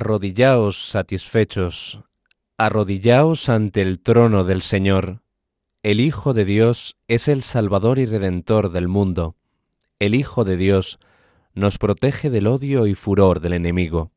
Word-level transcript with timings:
Arrodillaos 0.00 0.90
satisfechos, 0.90 1.98
arrodillaos 2.56 3.48
ante 3.48 3.82
el 3.82 3.98
trono 3.98 4.44
del 4.44 4.62
Señor. 4.62 5.22
El 5.82 5.98
Hijo 5.98 6.34
de 6.34 6.44
Dios 6.44 6.96
es 7.08 7.26
el 7.26 7.42
Salvador 7.42 7.98
y 7.98 8.04
Redentor 8.04 8.70
del 8.70 8.86
mundo. 8.86 9.34
El 9.98 10.14
Hijo 10.14 10.44
de 10.44 10.56
Dios 10.56 11.00
nos 11.52 11.78
protege 11.78 12.30
del 12.30 12.46
odio 12.46 12.86
y 12.86 12.94
furor 12.94 13.40
del 13.40 13.54
enemigo. 13.54 14.12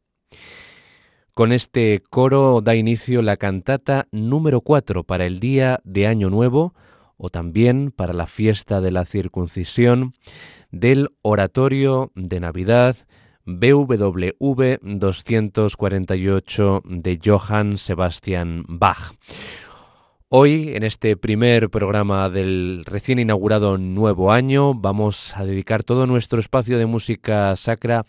Con 1.34 1.52
este 1.52 2.04
coro 2.12 2.62
da 2.62 2.76
inicio 2.76 3.24
la 3.24 3.38
cantata 3.38 4.08
número 4.12 4.62
4 4.62 5.04
para 5.04 5.26
el 5.26 5.40
día 5.40 5.80
de 5.84 6.06
Año 6.06 6.30
Nuevo 6.30 6.76
o 7.18 7.32
también 7.32 7.90
para 7.90 8.14
la 8.14 8.28
fiesta 8.28 8.82
de 8.82 8.92
la 8.92 9.06
circuncisión 9.06 10.14
del 10.70 11.10
oratorio 11.24 12.12
de 12.14 12.40
Navidad 12.40 12.98
BWV 13.46 14.80
248 14.82 16.82
de 16.86 17.20
Johann 17.24 17.78
Sebastian 17.78 18.66
Bach. 18.68 19.14
Hoy, 20.30 20.74
en 20.76 20.84
este 20.84 21.18
primer 21.18 21.70
programa 21.70 22.30
del 22.30 22.84
recién 22.86 23.20
inaugurado 23.20 23.78
nuevo 23.78 24.32
año, 24.32 24.74
vamos 24.74 25.36
a 25.36 25.44
dedicar 25.44 25.84
todo 25.84 26.08
nuestro 26.08 26.40
espacio 26.40 26.78
de 26.78 26.86
música 26.86 27.54
sacra 27.58 28.06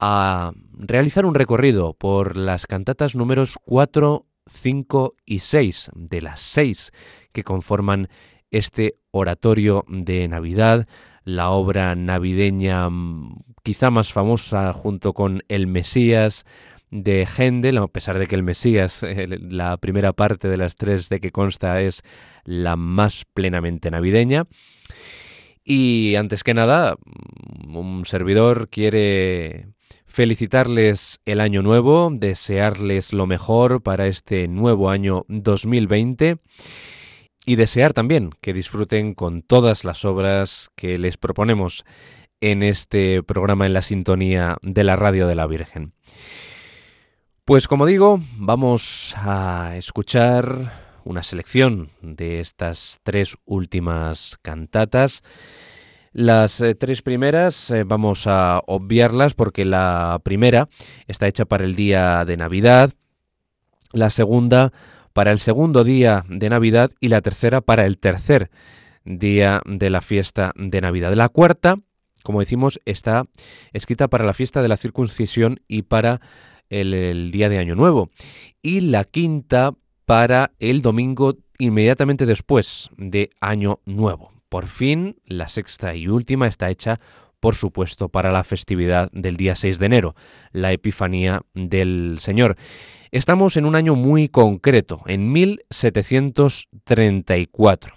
a 0.00 0.52
realizar 0.72 1.26
un 1.26 1.34
recorrido 1.34 1.94
por 1.94 2.36
las 2.36 2.66
cantatas 2.66 3.14
números 3.14 3.56
4, 3.64 4.26
5 4.46 5.14
y 5.24 5.38
6, 5.38 5.90
de 5.94 6.22
las 6.22 6.40
seis 6.40 6.92
que 7.32 7.44
conforman 7.44 8.08
este 8.50 8.96
oratorio 9.10 9.84
de 9.88 10.28
Navidad, 10.28 10.86
la 11.24 11.50
obra 11.50 11.94
navideña 11.94 12.88
quizá 13.64 13.90
más 13.90 14.12
famosa 14.12 14.72
junto 14.72 15.14
con 15.14 15.42
El 15.48 15.66
Mesías 15.66 16.44
de 16.90 17.26
Händel, 17.26 17.78
a 17.78 17.88
pesar 17.88 18.18
de 18.18 18.28
que 18.28 18.36
El 18.36 18.44
Mesías, 18.44 19.00
la 19.02 19.78
primera 19.78 20.12
parte 20.12 20.46
de 20.48 20.58
las 20.58 20.76
tres 20.76 21.08
de 21.08 21.18
que 21.18 21.32
consta 21.32 21.80
es 21.80 22.02
la 22.44 22.76
más 22.76 23.24
plenamente 23.24 23.90
navideña. 23.90 24.46
Y 25.64 26.14
antes 26.16 26.44
que 26.44 26.52
nada, 26.54 26.96
un 27.66 28.04
servidor 28.04 28.68
quiere 28.68 29.68
felicitarles 30.06 31.20
el 31.24 31.40
año 31.40 31.62
nuevo, 31.62 32.10
desearles 32.12 33.14
lo 33.14 33.26
mejor 33.26 33.82
para 33.82 34.06
este 34.06 34.46
nuevo 34.46 34.90
año 34.90 35.24
2020 35.28 36.36
y 37.46 37.56
desear 37.56 37.94
también 37.94 38.30
que 38.42 38.52
disfruten 38.52 39.14
con 39.14 39.42
todas 39.42 39.84
las 39.84 40.04
obras 40.04 40.70
que 40.76 40.98
les 40.98 41.16
proponemos 41.16 41.84
en 42.50 42.62
este 42.62 43.22
programa 43.22 43.64
en 43.64 43.72
la 43.72 43.80
sintonía 43.80 44.58
de 44.60 44.84
la 44.84 44.96
radio 44.96 45.26
de 45.26 45.34
la 45.34 45.46
Virgen. 45.46 45.94
Pues 47.46 47.68
como 47.68 47.86
digo, 47.86 48.20
vamos 48.36 49.14
a 49.16 49.76
escuchar 49.76 50.72
una 51.04 51.22
selección 51.22 51.88
de 52.02 52.40
estas 52.40 53.00
tres 53.02 53.38
últimas 53.46 54.38
cantatas. 54.42 55.22
Las 56.12 56.60
eh, 56.60 56.74
tres 56.74 57.00
primeras 57.00 57.70
eh, 57.70 57.84
vamos 57.84 58.26
a 58.26 58.60
obviarlas 58.66 59.32
porque 59.32 59.64
la 59.64 60.20
primera 60.22 60.68
está 61.06 61.26
hecha 61.26 61.46
para 61.46 61.64
el 61.64 61.74
día 61.74 62.26
de 62.26 62.36
Navidad, 62.36 62.92
la 63.92 64.10
segunda 64.10 64.70
para 65.14 65.32
el 65.32 65.38
segundo 65.38 65.82
día 65.82 66.26
de 66.28 66.50
Navidad 66.50 66.90
y 67.00 67.08
la 67.08 67.22
tercera 67.22 67.62
para 67.62 67.86
el 67.86 67.96
tercer 67.96 68.50
día 69.06 69.62
de 69.64 69.88
la 69.88 70.02
fiesta 70.02 70.52
de 70.56 70.82
Navidad. 70.82 71.14
La 71.14 71.30
cuarta 71.30 71.78
como 72.24 72.40
decimos, 72.40 72.80
está 72.86 73.26
escrita 73.72 74.08
para 74.08 74.24
la 74.24 74.34
fiesta 74.34 74.62
de 74.62 74.68
la 74.68 74.76
circuncisión 74.76 75.60
y 75.68 75.82
para 75.82 76.20
el, 76.70 77.30
día 77.30 77.48
de 77.48 77.58
Año 77.58 77.76
Nuevo. 77.76 78.10
Y 78.62 78.80
la 78.80 79.04
quinta 79.04 79.74
para 80.06 80.50
el 80.58 80.82
domingo 80.82 81.36
inmediatamente 81.58 82.26
después 82.26 82.90
de 82.96 83.30
Año 83.40 83.78
Nuevo. 83.84 84.32
Por 84.48 84.66
fin, 84.66 85.16
la 85.26 85.48
sexta 85.48 85.94
y 85.94 86.08
última 86.08 86.46
está 86.46 86.70
hecha, 86.70 86.98
por 87.40 87.54
supuesto, 87.54 88.08
para 88.08 88.32
la 88.32 88.42
festividad 88.42 89.10
del 89.12 89.36
día 89.36 89.54
6 89.54 89.78
de 89.78 89.86
enero, 89.86 90.16
la 90.52 90.72
Epifanía 90.72 91.42
del 91.52 92.16
Señor. 92.20 92.56
Estamos 93.10 93.58
en 93.58 93.66
un 93.66 93.76
año 93.76 93.94
muy 93.94 94.30
concreto, 94.30 95.02
en 95.06 95.30
1734. 95.30 97.94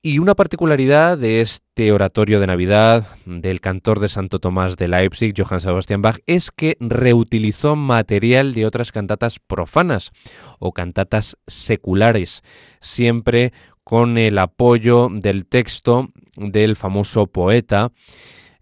Y 0.00 0.20
una 0.20 0.36
particularidad 0.36 1.18
de 1.18 1.40
este 1.40 1.90
oratorio 1.90 2.38
de 2.38 2.46
Navidad 2.46 3.08
del 3.26 3.60
cantor 3.60 3.98
de 3.98 4.08
Santo 4.08 4.38
Tomás 4.38 4.76
de 4.76 4.86
Leipzig, 4.86 5.34
Johann 5.36 5.60
Sebastian 5.60 6.02
Bach, 6.02 6.18
es 6.26 6.52
que 6.52 6.76
reutilizó 6.78 7.74
material 7.74 8.54
de 8.54 8.64
otras 8.64 8.92
cantatas 8.92 9.40
profanas 9.40 10.12
o 10.60 10.70
cantatas 10.70 11.36
seculares, 11.48 12.44
siempre 12.80 13.52
con 13.82 14.18
el 14.18 14.38
apoyo 14.38 15.08
del 15.10 15.46
texto 15.46 16.10
del 16.36 16.76
famoso 16.76 17.26
poeta 17.26 17.90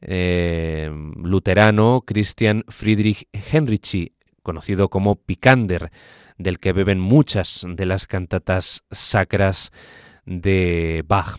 eh, 0.01 0.91
luterano 1.23 2.03
Christian 2.07 2.65
Friedrich 2.69 3.29
Henrici, 3.53 4.15
conocido 4.43 4.89
como 4.89 5.17
Picander, 5.17 5.91
del 6.39 6.61
que 6.61 6.73
beben 6.73 6.99
muchas 6.99 7.67
de 7.69 7.85
las 7.85 8.07
cantatas 8.07 8.85
sacras 8.91 9.71
de 10.27 11.03
Bach. 11.07 11.39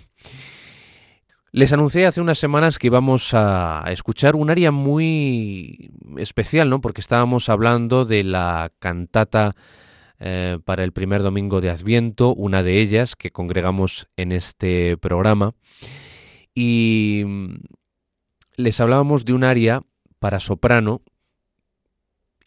Les 1.52 1.72
anuncié 1.74 2.06
hace 2.06 2.22
unas 2.22 2.38
semanas 2.38 2.78
que 2.78 2.88
íbamos 2.88 3.34
a 3.34 3.84
escuchar 3.88 4.36
un 4.36 4.50
área 4.50 4.72
muy 4.72 5.92
especial, 6.18 6.70
¿no? 6.70 6.82
Porque 6.82 7.02
estábamos 7.02 7.50
hablando 7.50 8.06
de 8.06 8.24
la 8.24 8.72
cantata 8.80 9.56
eh, 10.20 10.60
para 10.66 10.84
el 10.84 10.92
primer 10.92 11.22
domingo 11.22 11.62
de 11.62 11.70
Adviento, 11.70 12.34
una 12.34 12.64
de 12.64 12.82
ellas 12.82 13.16
que 13.16 13.32
congregamos 13.32 14.08
en 14.18 14.32
este 14.32 14.98
programa. 14.98 15.54
Y 16.54 17.24
les 18.56 18.82
hablábamos 18.82 19.26
de 19.26 19.34
un 19.34 19.44
área 19.44 19.82
para 20.20 20.40
soprano 20.40 21.02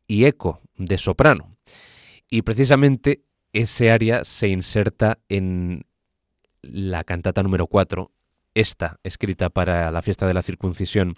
y 0.07 0.25
eco 0.25 0.61
de 0.77 0.99
soprano. 0.99 1.57
Y 2.29 2.43
precisamente 2.43 3.23
ese 3.53 3.91
área 3.91 4.25
se 4.25 4.49
inserta 4.49 5.19
en 5.29 5.85
la 6.63 7.05
cantata 7.05 7.43
número 7.43 7.67
4, 7.67 8.11
esta, 8.55 8.99
escrita 9.05 9.49
para 9.51 9.91
la 9.91 10.03
fiesta 10.03 10.27
de 10.27 10.35
la 10.35 10.43
circuncisión 10.43 11.17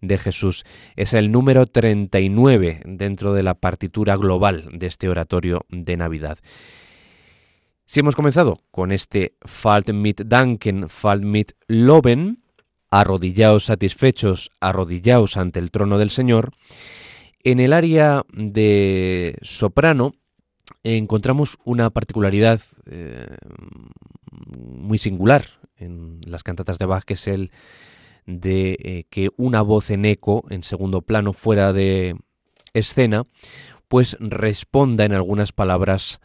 de 0.00 0.18
Jesús, 0.18 0.64
es 0.96 1.14
el 1.14 1.32
número 1.32 1.66
39 1.66 2.82
dentro 2.84 3.32
de 3.32 3.42
la 3.42 3.54
partitura 3.54 4.16
global 4.16 4.68
de 4.72 4.86
este 4.86 5.08
oratorio 5.08 5.64
de 5.70 5.96
Navidad. 5.96 6.38
Si 7.86 8.00
hemos 8.00 8.16
comenzado 8.16 8.60
con 8.70 8.92
este 8.92 9.36
Falt 9.42 9.90
mit 9.92 10.22
danken, 10.22 10.88
Falt 10.88 11.22
mit 11.22 11.52
loben, 11.68 12.42
arrodillaos 12.90 13.64
satisfechos, 13.64 14.50
arrodillaos 14.60 15.36
ante 15.36 15.60
el 15.60 15.70
trono 15.70 15.98
del 15.98 16.10
Señor, 16.10 16.52
en 17.42 17.60
el 17.60 17.72
área 17.72 18.24
de 18.32 19.36
soprano 19.42 20.14
encontramos 20.82 21.58
una 21.64 21.90
particularidad 21.90 22.60
eh, 22.86 23.36
muy 24.56 24.98
singular 24.98 25.44
en 25.76 26.20
las 26.26 26.42
cantatas 26.42 26.78
de 26.78 26.86
Bach, 26.86 27.04
que 27.04 27.14
es 27.14 27.26
el 27.26 27.50
de 28.26 28.76
eh, 28.80 29.04
que 29.10 29.30
una 29.36 29.62
voz 29.62 29.90
en 29.90 30.04
eco, 30.04 30.44
en 30.50 30.62
segundo 30.62 31.02
plano, 31.02 31.32
fuera 31.32 31.72
de 31.72 32.16
escena, 32.72 33.26
pues 33.88 34.16
responda 34.20 35.04
en 35.04 35.12
algunas 35.12 35.52
palabras 35.52 36.20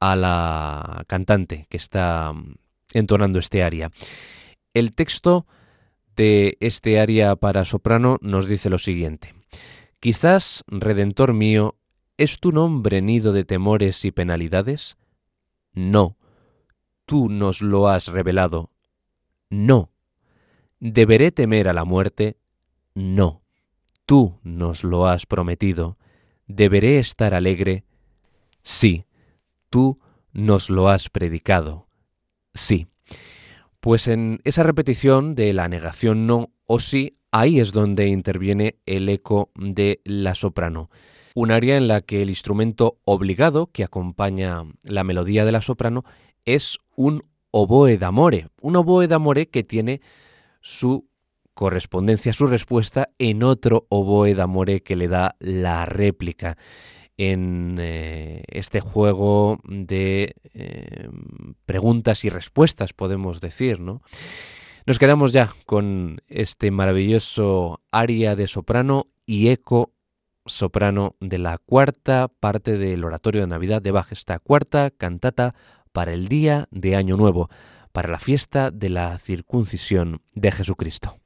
a 0.00 0.16
la 0.16 1.04
cantante 1.06 1.66
que 1.68 1.76
está 1.76 2.32
entonando 2.92 3.38
este 3.38 3.62
aria. 3.62 3.90
El 4.74 4.94
texto 4.94 5.46
de 6.16 6.56
este 6.60 6.98
aria 7.00 7.36
para 7.36 7.64
soprano 7.64 8.18
nos 8.20 8.48
dice 8.48 8.70
lo 8.70 8.78
siguiente. 8.78 9.34
Quizás, 10.00 10.64
Redentor 10.66 11.32
mío, 11.32 11.76
¿es 12.16 12.40
tu 12.40 12.50
nombre 12.50 13.02
nido 13.02 13.32
de 13.32 13.44
temores 13.44 14.04
y 14.04 14.10
penalidades? 14.10 14.96
No, 15.72 16.16
tú 17.12 17.28
nos 17.28 17.60
lo 17.60 17.88
has 17.88 18.06
revelado. 18.06 18.70
No. 19.50 19.90
¿Deberé 20.80 21.30
temer 21.30 21.68
a 21.68 21.74
la 21.74 21.84
muerte? 21.84 22.38
No. 22.94 23.42
Tú 24.06 24.38
nos 24.42 24.82
lo 24.82 25.06
has 25.06 25.26
prometido. 25.26 25.98
¿Deberé 26.46 26.98
estar 26.98 27.34
alegre? 27.34 27.84
Sí. 28.62 29.04
Tú 29.68 30.00
nos 30.32 30.70
lo 30.70 30.88
has 30.88 31.10
predicado. 31.10 31.86
Sí. 32.54 32.86
Pues 33.80 34.08
en 34.08 34.40
esa 34.44 34.62
repetición 34.62 35.34
de 35.34 35.52
la 35.52 35.68
negación 35.68 36.26
no 36.26 36.48
o 36.64 36.80
sí, 36.80 37.18
ahí 37.30 37.60
es 37.60 37.72
donde 37.72 38.06
interviene 38.06 38.76
el 38.86 39.06
eco 39.10 39.50
de 39.54 40.00
la 40.04 40.34
soprano 40.34 40.88
un 41.34 41.50
área 41.50 41.76
en 41.76 41.88
la 41.88 42.02
que 42.02 42.22
el 42.22 42.28
instrumento 42.28 42.98
obligado 43.04 43.70
que 43.72 43.84
acompaña 43.84 44.64
la 44.82 45.04
melodía 45.04 45.44
de 45.44 45.52
la 45.52 45.62
soprano 45.62 46.04
es 46.44 46.78
un 46.96 47.24
oboe 47.50 47.98
d'amore, 47.98 48.48
un 48.60 48.76
oboe 48.76 49.08
d'amore 49.08 49.48
que 49.48 49.62
tiene 49.62 50.00
su 50.60 51.08
correspondencia, 51.54 52.32
su 52.32 52.46
respuesta 52.46 53.10
en 53.18 53.42
otro 53.42 53.86
oboe 53.90 54.34
d'amore 54.34 54.82
que 54.82 54.96
le 54.96 55.08
da 55.08 55.36
la 55.38 55.86
réplica. 55.86 56.56
en 57.18 57.76
eh, 57.78 58.42
este 58.48 58.80
juego 58.80 59.60
de 59.64 60.34
eh, 60.54 61.08
preguntas 61.66 62.24
y 62.24 62.30
respuestas, 62.30 62.92
podemos 62.92 63.40
decir, 63.40 63.80
¿no? 63.80 64.02
Nos 64.86 64.98
quedamos 64.98 65.32
ya 65.32 65.52
con 65.66 66.22
este 66.26 66.70
maravilloso 66.70 67.80
aria 67.92 68.34
de 68.34 68.48
soprano 68.48 69.06
y 69.26 69.48
eco 69.48 69.92
soprano 70.46 71.14
de 71.20 71.38
la 71.38 71.58
cuarta 71.58 72.28
parte 72.28 72.76
del 72.76 73.04
oratorio 73.04 73.42
de 73.42 73.46
Navidad 73.46 73.80
de 73.80 73.92
Bach, 73.92 74.10
esta 74.10 74.40
cuarta 74.40 74.90
cantata 74.90 75.54
para 75.92 76.12
el 76.12 76.28
día 76.28 76.68
de 76.70 76.96
Año 76.96 77.16
Nuevo, 77.16 77.48
para 77.92 78.10
la 78.10 78.18
fiesta 78.18 78.70
de 78.70 78.88
la 78.88 79.18
circuncisión 79.18 80.22
de 80.34 80.50
Jesucristo. 80.52 81.18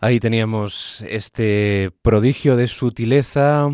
Ahí 0.00 0.20
teníamos 0.20 1.04
este 1.08 1.90
prodigio 2.02 2.54
de 2.54 2.68
sutileza, 2.68 3.68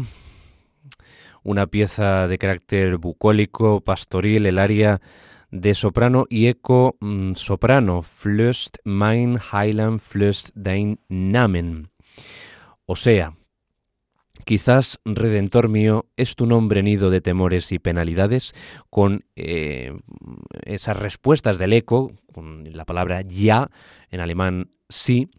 una 1.42 1.66
pieza 1.66 2.26
de 2.28 2.38
carácter 2.38 2.96
bucólico, 2.96 3.82
pastoril, 3.82 4.46
el 4.46 4.58
área 4.58 5.02
de 5.50 5.74
soprano 5.74 6.24
y 6.30 6.46
eco 6.46 6.96
mm, 7.00 7.32
soprano, 7.32 8.00
Flöst 8.00 8.78
mein 8.84 9.38
Heiland, 9.52 10.00
flöst 10.00 10.48
dein 10.54 10.98
Namen. 11.08 11.90
O 12.86 12.96
sea, 12.96 13.34
Quizás, 14.46 15.00
Redentor 15.06 15.68
mío, 15.68 16.06
es 16.16 16.36
tu 16.36 16.44
nombre 16.46 16.82
nido 16.82 17.08
de 17.08 17.22
temores 17.22 17.72
y 17.72 17.78
penalidades, 17.78 18.54
con 18.90 19.24
eh, 19.36 19.92
esas 20.64 20.98
respuestas 20.98 21.56
del 21.56 21.72
eco, 21.72 22.12
con 22.32 22.64
la 22.76 22.84
palabra 22.84 23.22
ya, 23.22 23.70
en 24.10 24.20
alemán 24.20 24.70
sí, 24.90 25.30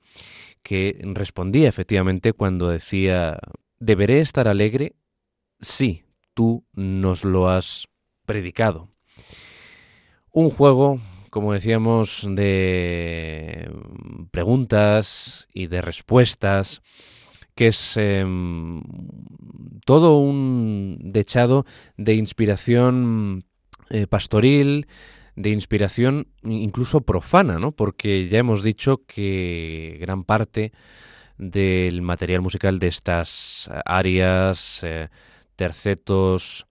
que 0.66 1.00
respondía 1.14 1.70
efectivamente 1.70 2.34
cuando 2.34 2.70
decía, 2.70 3.38
¿deberé 3.78 4.20
estar 4.20 4.48
alegre? 4.48 4.96
Sí, 5.60 6.06
tú 6.34 6.66
nos 6.74 7.24
lo 7.24 7.50
has 7.50 7.88
predicado. 8.26 8.90
Un 10.32 10.50
juego, 10.50 11.00
como 11.30 11.54
decíamos, 11.54 12.28
de 12.28 13.70
preguntas 14.32 15.48
y 15.54 15.68
de 15.68 15.84
respuestas, 15.84 16.82
que 17.54 17.68
es 17.68 17.96
em, 17.98 18.82
todo 19.86 20.18
un 20.18 20.98
dechado 21.00 21.68
de 21.96 22.16
inspiración 22.16 23.46
eh, 23.92 24.08
pastoril, 24.08 24.88
de 25.36 25.50
inspiración 25.50 26.28
incluso 26.44 27.02
profana, 27.02 27.60
¿no? 27.60 27.72
Porque 27.72 28.28
ya 28.28 28.40
hemos 28.40 28.64
dicho 28.64 29.02
que 29.06 29.98
gran 30.00 30.24
parte 30.24 30.72
del 31.38 32.02
material 32.02 32.42
musical 32.42 32.80
de 32.80 32.88
estas 32.88 33.70
áreas, 33.86 34.82
eh, 34.84 35.10
tercetos 35.56 36.66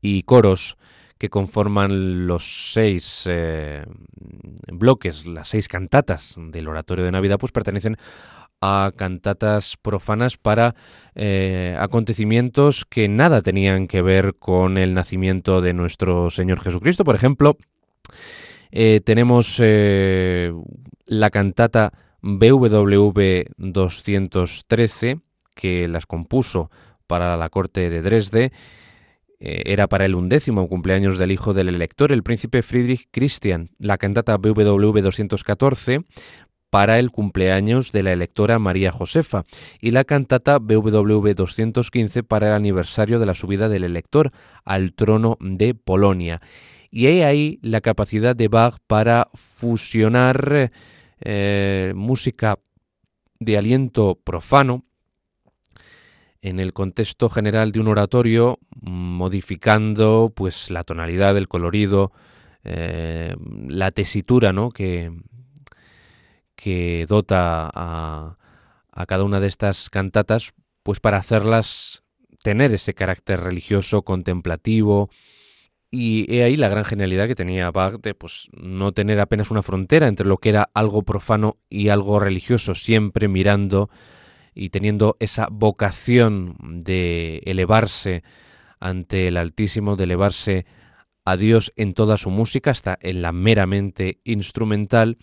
y 0.00 0.22
coros 0.22 0.76
que 1.18 1.30
conforman 1.30 2.26
los 2.26 2.72
seis 2.72 3.22
eh, 3.26 3.84
bloques, 4.70 5.24
las 5.24 5.48
seis 5.48 5.66
cantatas 5.66 6.34
del 6.36 6.68
oratorio 6.68 7.04
de 7.04 7.12
Navidad, 7.12 7.38
pues 7.38 7.52
pertenecen 7.52 7.96
cantatas 8.96 9.76
profanas 9.76 10.36
para 10.36 10.74
eh, 11.14 11.76
acontecimientos 11.78 12.84
que 12.84 13.08
nada 13.08 13.42
tenían 13.42 13.86
que 13.86 14.02
ver 14.02 14.34
con 14.38 14.78
el 14.78 14.94
nacimiento 14.94 15.60
de 15.60 15.72
nuestro 15.72 16.30
Señor 16.30 16.60
Jesucristo. 16.60 17.04
Por 17.04 17.14
ejemplo, 17.14 17.56
eh, 18.70 19.00
tenemos 19.04 19.60
eh, 19.62 20.52
la 21.06 21.30
cantata 21.30 21.92
BWV 22.22 23.44
213, 23.56 25.20
que 25.54 25.88
las 25.88 26.06
compuso 26.06 26.70
para 27.06 27.36
la 27.36 27.48
corte 27.48 27.88
de 27.88 28.02
Dresde. 28.02 28.52
era 29.38 29.86
para 29.86 30.06
el 30.06 30.14
undécimo 30.14 30.66
cumpleaños 30.66 31.18
del 31.18 31.30
hijo 31.30 31.52
del 31.52 31.68
elector, 31.68 32.10
el 32.10 32.22
príncipe 32.22 32.62
Friedrich 32.62 33.08
Christian. 33.12 33.68
La 33.78 33.98
cantata 33.98 34.36
BWV 34.38 35.02
214 35.02 36.04
para 36.70 36.98
el 36.98 37.10
cumpleaños 37.10 37.92
de 37.92 38.02
la 38.02 38.12
electora 38.12 38.58
María 38.58 38.90
Josefa 38.90 39.44
y 39.80 39.92
la 39.92 40.04
cantata 40.04 40.58
BWV 40.58 41.34
215 41.34 42.22
para 42.22 42.48
el 42.48 42.52
aniversario 42.54 43.18
de 43.18 43.26
la 43.26 43.34
subida 43.34 43.68
del 43.68 43.84
elector 43.84 44.32
al 44.64 44.92
trono 44.92 45.38
de 45.40 45.74
Polonia. 45.74 46.40
Y 46.90 47.06
hay 47.06 47.22
ahí 47.22 47.58
la 47.62 47.80
capacidad 47.80 48.34
de 48.34 48.48
Bach 48.48 48.78
para 48.86 49.28
fusionar 49.34 50.72
eh, 51.20 51.92
música 51.94 52.58
de 53.38 53.58
aliento 53.58 54.18
profano 54.22 54.84
en 56.42 56.60
el 56.60 56.72
contexto 56.72 57.28
general 57.28 57.72
de 57.72 57.80
un 57.80 57.88
oratorio, 57.88 58.58
modificando 58.80 60.32
pues 60.34 60.70
la 60.70 60.84
tonalidad, 60.84 61.36
el 61.36 61.48
colorido, 61.48 62.12
eh, 62.64 63.34
la 63.68 63.90
tesitura 63.90 64.52
¿no? 64.52 64.70
que, 64.70 65.10
que 66.56 67.06
dota 67.08 67.70
a, 67.72 68.36
cada 69.06 69.24
una 69.24 69.40
de 69.40 69.46
estas 69.46 69.90
cantatas, 69.90 70.54
pues 70.82 71.00
para 71.00 71.18
hacerlas 71.18 72.02
tener 72.42 72.72
ese 72.72 72.94
carácter 72.94 73.40
religioso, 73.40 74.02
contemplativo, 74.02 75.10
y 75.90 76.26
he 76.34 76.42
ahí 76.42 76.56
la 76.56 76.68
gran 76.68 76.84
genialidad 76.84 77.28
que 77.28 77.34
tenía 77.34 77.70
Bach 77.70 78.00
de 78.02 78.14
pues, 78.14 78.48
no 78.52 78.92
tener 78.92 79.20
apenas 79.20 79.50
una 79.50 79.62
frontera 79.62 80.08
entre 80.08 80.26
lo 80.26 80.38
que 80.38 80.48
era 80.48 80.68
algo 80.74 81.02
profano 81.02 81.58
y 81.68 81.88
algo 81.88 82.18
religioso, 82.18 82.74
siempre 82.74 83.28
mirando 83.28 83.88
y 84.54 84.70
teniendo 84.70 85.16
esa 85.20 85.48
vocación 85.50 86.56
de 86.80 87.42
elevarse 87.44 88.24
ante 88.80 89.28
el 89.28 89.36
Altísimo, 89.36 89.96
de 89.96 90.04
elevarse 90.04 90.66
a 91.26 91.36
Dios 91.36 91.72
en 91.76 91.92
toda 91.92 92.16
su 92.16 92.30
música, 92.30 92.70
hasta 92.70 92.96
en 93.02 93.20
la 93.20 93.32
meramente 93.32 94.20
instrumental, 94.22 95.18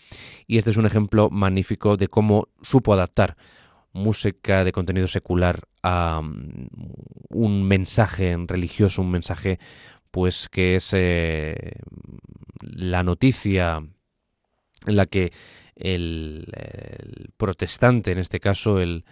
y 0.45 0.57
este 0.57 0.69
es 0.69 0.77
un 0.77 0.85
ejemplo 0.85 1.29
magnífico 1.31 1.95
de 1.95 2.09
cómo 2.09 2.49
supo 2.61 2.93
adaptar 2.93 3.37
música 3.93 4.65
de 4.65 4.73
contenido 4.73 5.07
secular 5.07 5.61
a 5.81 6.21
mm, 6.21 6.67
un 7.29 7.63
mensaje 7.63 8.35
religioso, 8.47 9.01
un 9.01 9.11
mensaje 9.11 9.59
pues 10.11 10.49
que 10.49 10.75
es 10.75 10.89
eh, 10.93 11.71
la 12.61 13.01
noticia 13.03 13.77
en 14.85 14.95
la 14.95 15.05
que 15.05 15.31
el, 15.75 16.45
protestante, 17.37 18.11
en 18.11 18.19
este 18.19 18.41
caso 18.41 18.79
el, 18.79 19.05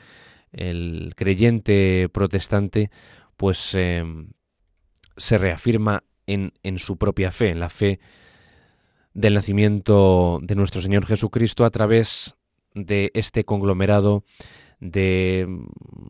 creyente 1.16 2.10
protestante, 2.12 2.92
pues 3.38 3.72
eh, 3.76 4.04
se 5.16 5.38
reafirma 5.38 6.04
en, 6.34 6.80
su 6.80 6.98
propia 6.98 7.32
fe, 7.32 7.50
en 7.50 7.60
la 7.60 7.70
fe 7.70 8.00
del 9.14 9.34
nacimiento 9.34 10.40
de 10.42 10.56
nuestro 10.56 10.82
Señor 10.82 11.06
Jesucristo 11.06 11.66
a 11.66 11.70
través 11.70 12.36
de 12.74 13.12
este 13.14 13.44
conglomerado 13.44 14.24
de 14.80 15.48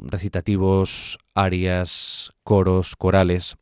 recitativos, 0.03 1.17
arias, 1.33 2.31
coros, 2.43 2.95
corales. 2.95 3.57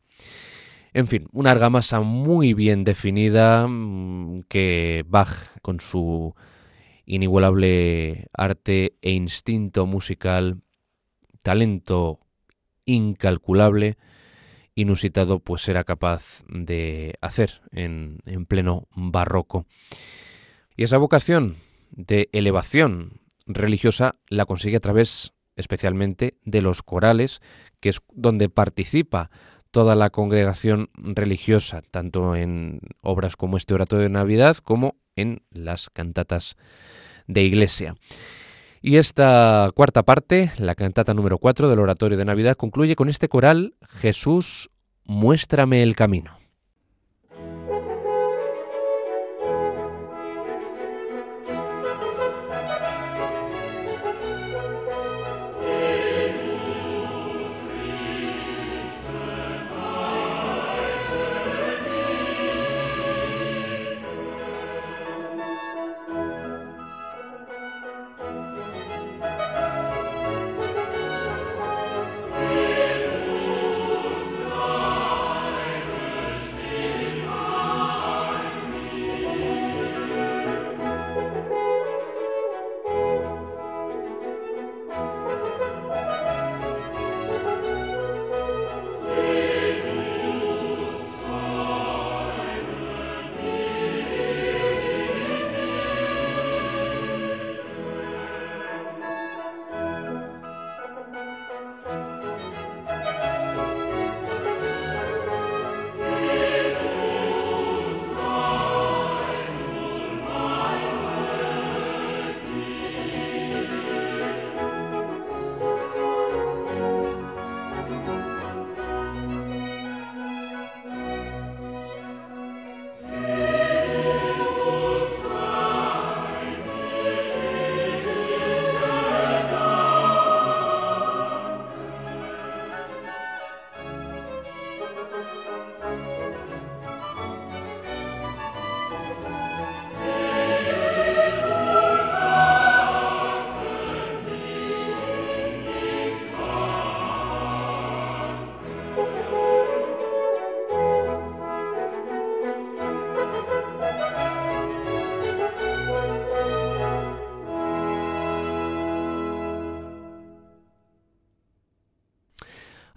En 0.92 1.06
fin, 1.06 1.26
una 1.32 1.52
argamasa 1.52 2.00
muy 2.00 2.52
bien 2.52 2.84
definida 2.84 3.66
mm, 3.66 4.42
que 4.48 5.04
Bach, 5.08 5.32
con 5.62 5.80
su 5.80 6.34
inigualable 7.06 8.26
arte 8.32 8.96
e 9.02 9.12
instinto 9.12 9.86
musical, 9.86 10.60
talento 11.42 12.20
incalculable, 12.84 13.96
inusitado 14.74 15.40
pues 15.40 15.68
era 15.68 15.84
capaz 15.84 16.44
de 16.48 17.14
hacer 17.20 17.60
en, 17.72 18.20
pleno 18.48 18.88
barroco. 18.94 19.66
Y 20.76 20.84
esa 20.84 20.98
vocación 20.98 21.56
de 21.90 22.28
elevación 22.32 23.20
religiosa 23.46 24.16
la 24.28 24.46
consigue 24.46 24.76
a 24.76 24.80
través 24.80 25.32
especialmente 25.56 26.38
de 26.44 26.62
los 26.62 26.82
corales, 26.82 27.40
que 27.80 27.90
es 27.90 28.00
donde 28.12 28.48
participa 28.48 29.30
toda 29.70 29.94
la 29.94 30.10
congregación 30.10 30.90
religiosa, 30.94 31.82
tanto 31.90 32.34
en 32.34 32.80
obras 33.02 33.36
como 33.36 33.56
este 33.56 33.74
oratorio 33.74 34.04
de 34.04 34.10
Navidad 34.10 34.56
como 34.56 34.96
en 35.16 35.42
las 35.50 35.90
cantatas 35.90 36.56
de 37.26 37.42
iglesia. 37.42 37.94
Y 38.82 38.96
esta 38.96 39.70
cuarta 39.74 40.02
parte, 40.02 40.50
la 40.58 40.74
cantata 40.74 41.12
número 41.12 41.38
4 41.38 41.68
del 41.68 41.78
oratorio 41.78 42.16
de 42.16 42.24
Navidad, 42.24 42.56
concluye 42.56 42.96
con 42.96 43.10
este 43.10 43.28
coral 43.28 43.74
Jesús, 43.86 44.70
muéstrame 45.04 45.82
el 45.82 45.94
camino. 45.94 46.39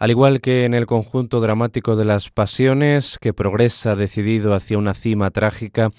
Al 0.04 0.12
igual 0.12 0.42
que 0.42 0.66
en 0.66 0.74
el 0.74 0.86
conjunto 0.86 1.39
dramático 1.39 1.96
de 1.96 2.04
las 2.04 2.30
pasiones, 2.30 3.18
que 3.22 3.32
progresa 3.32 3.96
decidido 3.96 4.54
hacia 4.54 4.78
una 4.78 4.94
cima 4.94 5.30
trágica, 5.30 5.92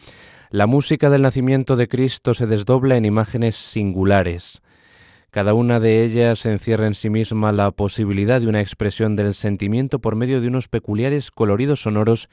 la 0.51 0.67
música 0.67 1.09
del 1.09 1.23
nacimiento 1.23 1.75
de 1.75 1.89
Cristo 1.89 2.35
se 2.35 2.47
desdobla 2.47 2.99
en 2.99 3.07
imágenes 3.07 3.57
singulares. 3.57 4.61
Cada 5.31 5.55
una 5.55 5.81
de 5.81 6.05
ellas 6.05 6.45
encierra 6.45 6.87
en 6.87 6.93
sí 6.93 7.09
misma 7.09 7.51
la 7.51 7.71
posibilidad 7.71 8.43
de 8.43 8.49
una 8.49 8.61
expresión 8.61 9.17
del 9.17 9.35
sentimiento 9.35 10.01
por 10.01 10.17
medio 10.17 10.43
de 10.43 10.49
unos 10.49 10.69
peculiares 10.69 11.31
coloridos 11.31 11.81
sonoros 11.81 12.29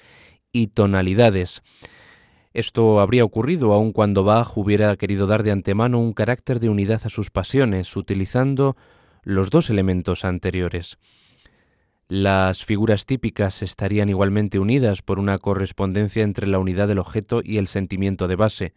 y 0.51 0.67
tonalidades. 0.67 1.61
Esto 2.53 2.99
habría 2.99 3.23
ocurrido 3.23 3.71
aun 3.71 3.93
cuando 3.93 4.25
Bach 4.25 4.57
hubiera 4.57 4.97
querido 4.97 5.25
dar 5.25 5.43
de 5.43 5.51
antemano 5.51 5.99
un 5.99 6.11
carácter 6.11 6.59
de 6.59 6.67
unidad 6.67 6.99
a 7.05 7.09
sus 7.09 7.29
pasiones, 7.29 7.95
utilizando 7.95 8.75
los 9.23 9.51
dos 9.51 9.69
elementos 9.69 10.25
anteriores. 10.25 10.97
Las 12.13 12.65
figuras 12.65 13.05
típicas 13.05 13.61
estarían 13.61 14.09
igualmente 14.09 14.59
unidas 14.59 15.01
por 15.01 15.17
una 15.17 15.37
correspondencia 15.37 16.23
entre 16.23 16.45
la 16.45 16.59
unidad 16.59 16.89
del 16.89 16.99
objeto 16.99 17.39
y 17.41 17.57
el 17.57 17.67
sentimiento 17.67 18.27
de 18.27 18.35
base, 18.35 18.73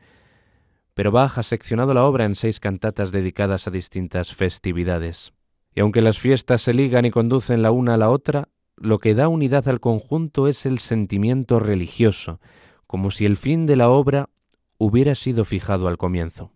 pero 0.95 1.11
Bach 1.11 1.37
ha 1.37 1.43
seccionado 1.43 1.95
la 1.95 2.05
obra 2.05 2.27
en 2.27 2.37
seis 2.37 2.61
cantatas 2.61 3.11
dedicadas 3.11 3.67
a 3.67 3.73
distintas 3.73 4.37
festividades. 4.37 5.33
Y 5.75 5.81
aunque 5.81 6.01
las 6.01 6.21
fiestas 6.21 6.63
se 6.63 6.75
ligan 6.75 7.07
y 7.07 7.11
conducen 7.11 7.61
la 7.61 7.73
una 7.73 7.95
a 7.95 7.97
la 7.97 8.09
otra, 8.09 8.51
lo 8.77 9.01
que 9.01 9.17
da 9.17 9.27
unidad 9.27 9.67
al 9.67 9.81
conjunto 9.81 10.47
es 10.47 10.65
el 10.65 10.79
sentimiento 10.79 11.59
religioso, 11.59 12.39
como 12.87 13.11
si 13.11 13.27
el 13.27 13.37
fin 13.37 13.67
de 13.67 13.75
la 13.75 13.89
obra 13.89 14.31
hubiera 14.79 15.17
sido 15.17 15.45
fijado 15.45 15.89
al 15.89 15.99
comienzo. 15.99 16.53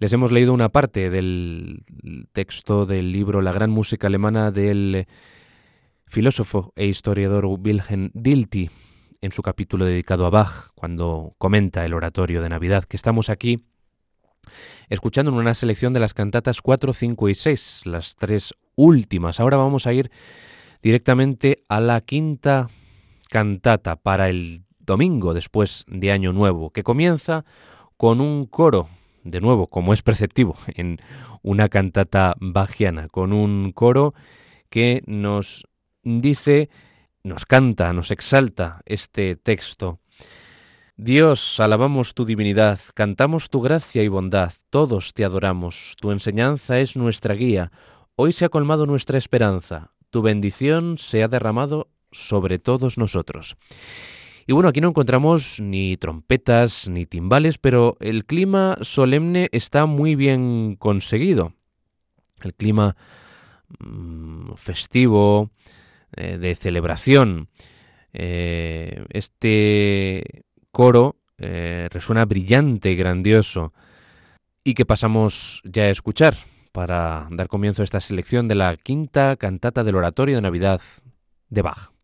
Les 0.00 0.12
hemos 0.12 0.32
leído 0.32 0.52
una 0.52 0.68
parte 0.68 1.08
del 1.08 1.82
texto 2.34 2.84
del 2.84 3.10
libro 3.10 3.40
La 3.40 3.54
gran 3.54 3.70
música 3.70 4.08
alemana 4.08 4.50
del 4.50 5.06
filósofo 6.06 6.72
e 6.76 6.86
historiador 6.86 7.46
Wilhelm 7.46 8.10
Dilthey 8.14 8.70
en 9.20 9.32
su 9.32 9.42
capítulo 9.42 9.84
dedicado 9.84 10.26
a 10.26 10.30
Bach, 10.30 10.70
cuando 10.74 11.34
comenta 11.38 11.84
el 11.84 11.94
oratorio 11.94 12.42
de 12.42 12.48
Navidad, 12.48 12.84
que 12.84 12.96
estamos 12.96 13.30
aquí 13.30 13.64
escuchando 14.88 15.30
en 15.32 15.38
una 15.38 15.54
selección 15.54 15.92
de 15.92 16.00
las 16.00 16.14
cantatas 16.14 16.62
4, 16.62 16.92
5 16.92 17.28
y 17.28 17.34
6, 17.34 17.82
las 17.86 18.16
tres 18.16 18.54
últimas. 18.76 19.40
Ahora 19.40 19.56
vamos 19.56 19.86
a 19.86 19.92
ir 19.92 20.10
directamente 20.82 21.64
a 21.68 21.80
la 21.80 22.00
quinta 22.00 22.68
cantata 23.28 23.96
para 23.96 24.28
el 24.28 24.62
domingo 24.78 25.34
después 25.34 25.84
de 25.88 26.12
Año 26.12 26.32
Nuevo, 26.32 26.70
que 26.70 26.84
comienza 26.84 27.44
con 27.96 28.20
un 28.20 28.46
coro, 28.46 28.88
de 29.24 29.40
nuevo, 29.40 29.66
como 29.66 29.92
es 29.92 30.02
preceptivo 30.02 30.56
en 30.68 30.98
una 31.42 31.68
cantata 31.68 32.36
bajiana, 32.40 33.08
con 33.08 33.32
un 33.32 33.72
coro 33.72 34.14
que 34.70 35.02
nos 35.06 35.66
dice, 36.06 36.70
nos 37.24 37.44
canta, 37.44 37.92
nos 37.92 38.10
exalta 38.10 38.80
este 38.86 39.36
texto. 39.36 39.98
Dios, 40.96 41.60
alabamos 41.60 42.14
tu 42.14 42.24
divinidad, 42.24 42.78
cantamos 42.94 43.50
tu 43.50 43.60
gracia 43.60 44.02
y 44.02 44.08
bondad, 44.08 44.54
todos 44.70 45.12
te 45.12 45.24
adoramos, 45.24 45.96
tu 46.00 46.10
enseñanza 46.10 46.78
es 46.78 46.96
nuestra 46.96 47.34
guía, 47.34 47.70
hoy 48.14 48.32
se 48.32 48.46
ha 48.46 48.48
colmado 48.48 48.86
nuestra 48.86 49.18
esperanza, 49.18 49.92
tu 50.10 50.22
bendición 50.22 50.96
se 50.96 51.22
ha 51.22 51.28
derramado 51.28 51.90
sobre 52.12 52.58
todos 52.58 52.96
nosotros. 52.96 53.56
Y 54.46 54.52
bueno, 54.52 54.68
aquí 54.68 54.80
no 54.80 54.88
encontramos 54.88 55.60
ni 55.60 55.96
trompetas 55.96 56.88
ni 56.88 57.04
timbales, 57.04 57.58
pero 57.58 57.96
el 57.98 58.24
clima 58.24 58.78
solemne 58.80 59.48
está 59.50 59.86
muy 59.86 60.14
bien 60.14 60.76
conseguido. 60.78 61.52
El 62.40 62.54
clima 62.54 62.96
mm, 63.80 64.52
festivo, 64.54 65.50
eh, 66.16 66.38
de 66.38 66.54
celebración. 66.54 67.48
Eh, 68.12 69.04
este 69.10 70.44
coro 70.70 71.16
eh, 71.38 71.88
resuena 71.90 72.24
brillante 72.24 72.90
y 72.90 72.96
grandioso 72.96 73.74
y 74.64 74.74
que 74.74 74.86
pasamos 74.86 75.60
ya 75.64 75.84
a 75.84 75.90
escuchar 75.90 76.34
para 76.72 77.28
dar 77.30 77.48
comienzo 77.48 77.82
a 77.82 77.84
esta 77.84 78.00
selección 78.00 78.48
de 78.48 78.54
la 78.54 78.76
quinta 78.76 79.36
cantata 79.36 79.84
del 79.84 79.96
oratorio 79.96 80.36
de 80.36 80.42
Navidad 80.42 80.80
de 81.50 81.62
Bach. 81.62 81.95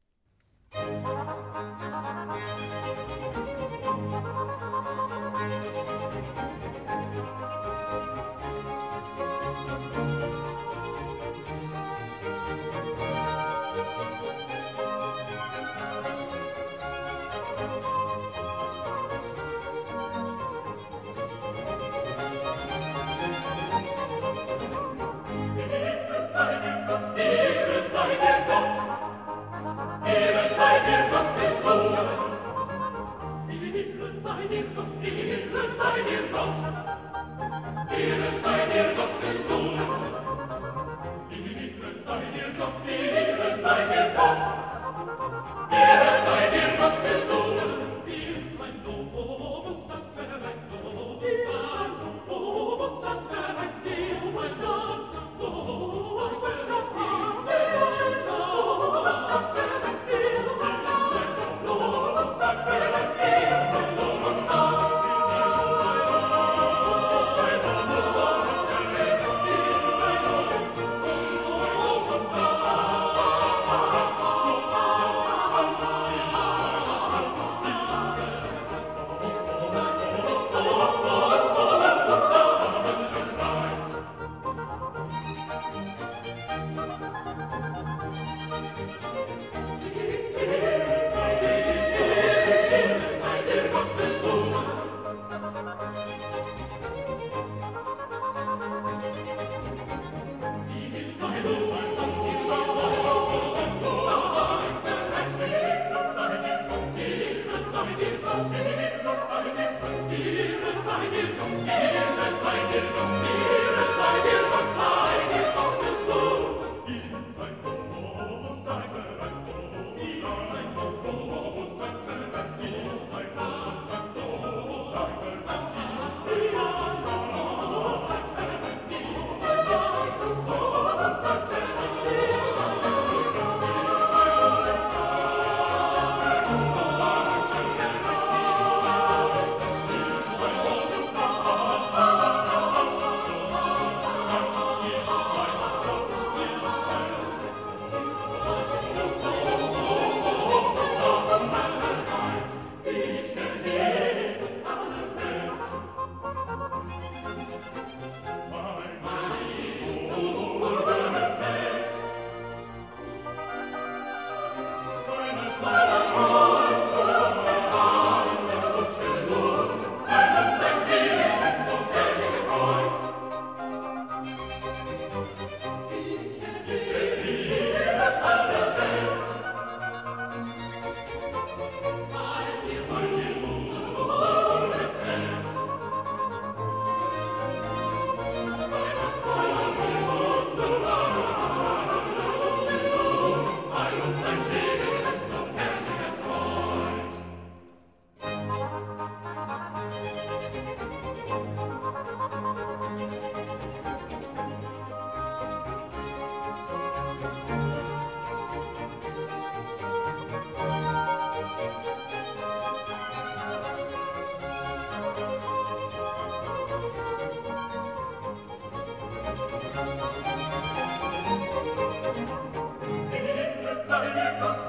sei 223.92 224.06
dir 224.06 224.32
Gott 224.40 224.68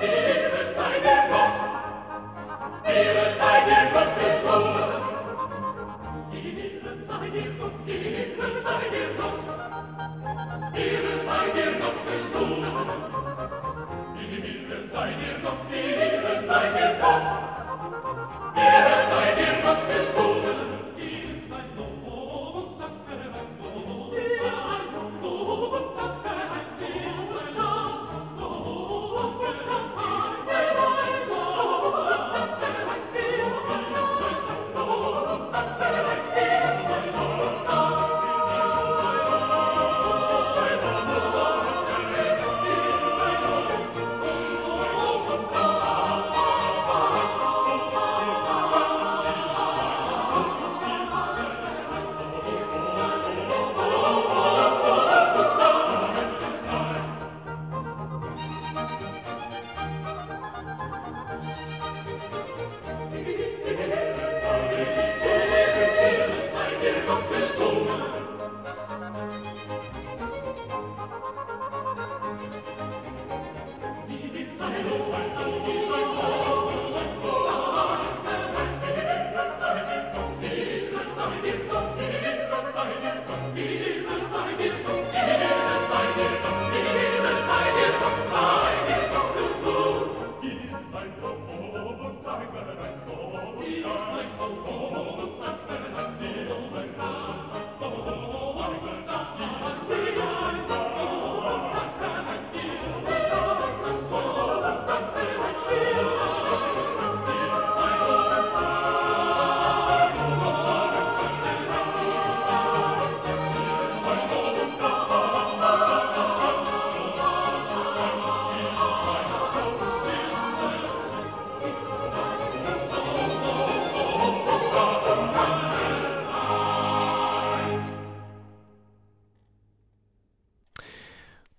gesungen. 12.06 12.90
In 14.20 14.32
den 14.32 14.44
Himmel 14.44 14.88
sei 14.88 15.14
dir 15.14 15.40
Gott 15.42 15.70
gesungen. 15.70 15.83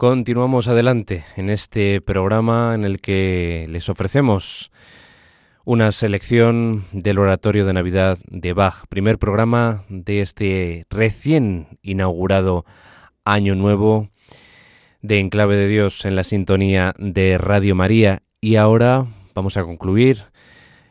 Continuamos 0.04 0.68
adelante 0.68 1.24
en 1.34 1.48
este 1.48 2.02
programa 2.02 2.74
en 2.74 2.84
el 2.84 3.00
que 3.00 3.64
les 3.70 3.88
ofrecemos 3.88 4.70
una 5.64 5.92
selección 5.92 6.84
del 6.92 7.18
oratorio 7.18 7.64
de 7.64 7.72
Navidad 7.72 8.18
de 8.28 8.52
Bach, 8.52 8.84
primer 8.90 9.18
programa 9.18 9.82
de 9.88 10.20
este 10.20 10.84
recién 10.90 11.78
inaugurado 11.80 12.66
año 13.24 13.54
nuevo 13.54 14.10
de 15.00 15.20
Enclave 15.20 15.56
de 15.56 15.68
Dios 15.68 16.04
en 16.04 16.16
la 16.16 16.24
sintonía 16.24 16.92
de 16.98 17.38
Radio 17.38 17.74
María 17.74 18.20
y 18.42 18.56
ahora 18.56 19.06
vamos 19.34 19.56
a 19.56 19.62
concluir 19.62 20.24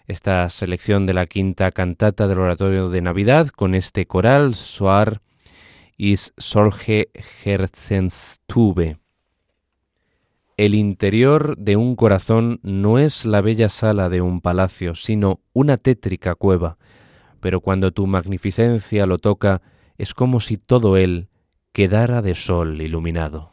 esta 0.08 0.50
selección 0.50 1.06
de 1.06 1.14
la 1.14 1.28
quinta 1.28 1.70
cantata 1.70 2.28
del 2.28 2.40
oratorio 2.40 2.90
de 2.90 3.04
Navidad 3.04 3.50
con 3.50 3.76
este 3.76 4.08
coral 4.08 4.56
Soar 4.56 5.22
is 5.98 6.34
Solge 6.36 7.12
Herzenstube. 7.46 9.03
El 10.56 10.76
interior 10.76 11.58
de 11.58 11.78
un 11.78 11.96
corazón 11.96 12.60
no 12.62 13.00
es 13.00 13.26
la 13.26 13.42
bella 13.42 13.70
sala 13.70 14.10
de 14.10 14.22
un 14.22 14.40
palacio, 14.40 14.94
sino 14.94 15.40
una 15.52 15.78
tétrica 15.78 16.36
cueva, 16.36 16.78
pero 17.40 17.60
cuando 17.60 17.92
tu 17.92 18.06
magnificencia 18.06 19.08
lo 19.08 19.18
toca, 19.18 19.64
es 19.98 20.14
como 20.14 20.40
si 20.40 20.58
todo 20.58 20.96
él 20.96 21.30
quedara 21.72 22.22
de 22.22 22.36
sol 22.36 22.82
iluminado. 22.82 23.53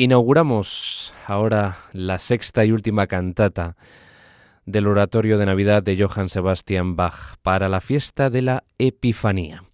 Inauguramos 0.00 1.12
ahora 1.26 1.78
la 1.92 2.18
sexta 2.18 2.64
y 2.64 2.70
última 2.70 3.08
cantata 3.08 3.76
del 4.64 4.86
oratorio 4.86 5.38
de 5.38 5.46
Navidad 5.46 5.82
de 5.82 6.00
Johann 6.00 6.28
Sebastian 6.28 6.94
Bach 6.94 7.34
para 7.42 7.68
la 7.68 7.80
fiesta 7.80 8.30
de 8.30 8.42
la 8.42 8.64
Epifanía. 8.78 9.64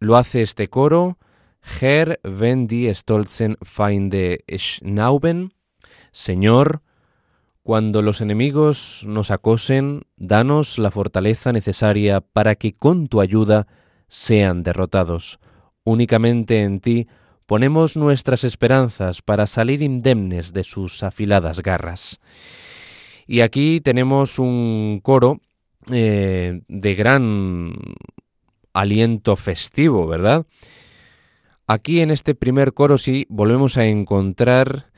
Lo 0.00 0.16
hace 0.16 0.42
este 0.42 0.66
coro, 0.66 1.18
Herr, 1.62 2.18
wenn 2.24 2.66
die 2.66 2.92
Stolzen 2.92 3.58
Feinde 3.62 4.42
schnauben, 4.48 5.52
Señor, 6.10 6.82
cuando 7.62 8.02
los 8.02 8.22
enemigos 8.22 9.04
nos 9.06 9.30
acosen, 9.30 10.02
danos 10.16 10.78
la 10.78 10.90
fortaleza 10.90 11.52
necesaria 11.52 12.22
para 12.22 12.56
que 12.56 12.74
con 12.74 13.06
tu 13.06 13.20
ayuda 13.20 13.68
sean 14.08 14.64
derrotados. 14.64 15.38
Únicamente 15.84 16.64
en 16.64 16.80
ti 16.80 17.06
ponemos 17.46 17.96
nuestras 17.96 18.44
esperanzas 18.44 19.22
para 19.22 19.46
salir 19.46 19.82
indemnes 19.82 20.52
de 20.52 20.64
sus 20.64 21.02
afiladas 21.02 21.60
garras. 21.60 22.20
Y 23.26 23.40
aquí 23.40 23.80
tenemos 23.80 24.38
un 24.38 25.00
coro 25.02 25.40
eh, 25.90 26.60
de 26.68 26.94
gran 26.94 27.72
aliento 28.72 29.36
festivo, 29.36 30.06
¿verdad? 30.06 30.46
Aquí 31.66 32.00
en 32.00 32.10
este 32.10 32.34
primer 32.34 32.72
coro 32.72 32.98
sí 32.98 33.26
volvemos 33.28 33.76
a 33.76 33.86
encontrar 33.86 34.92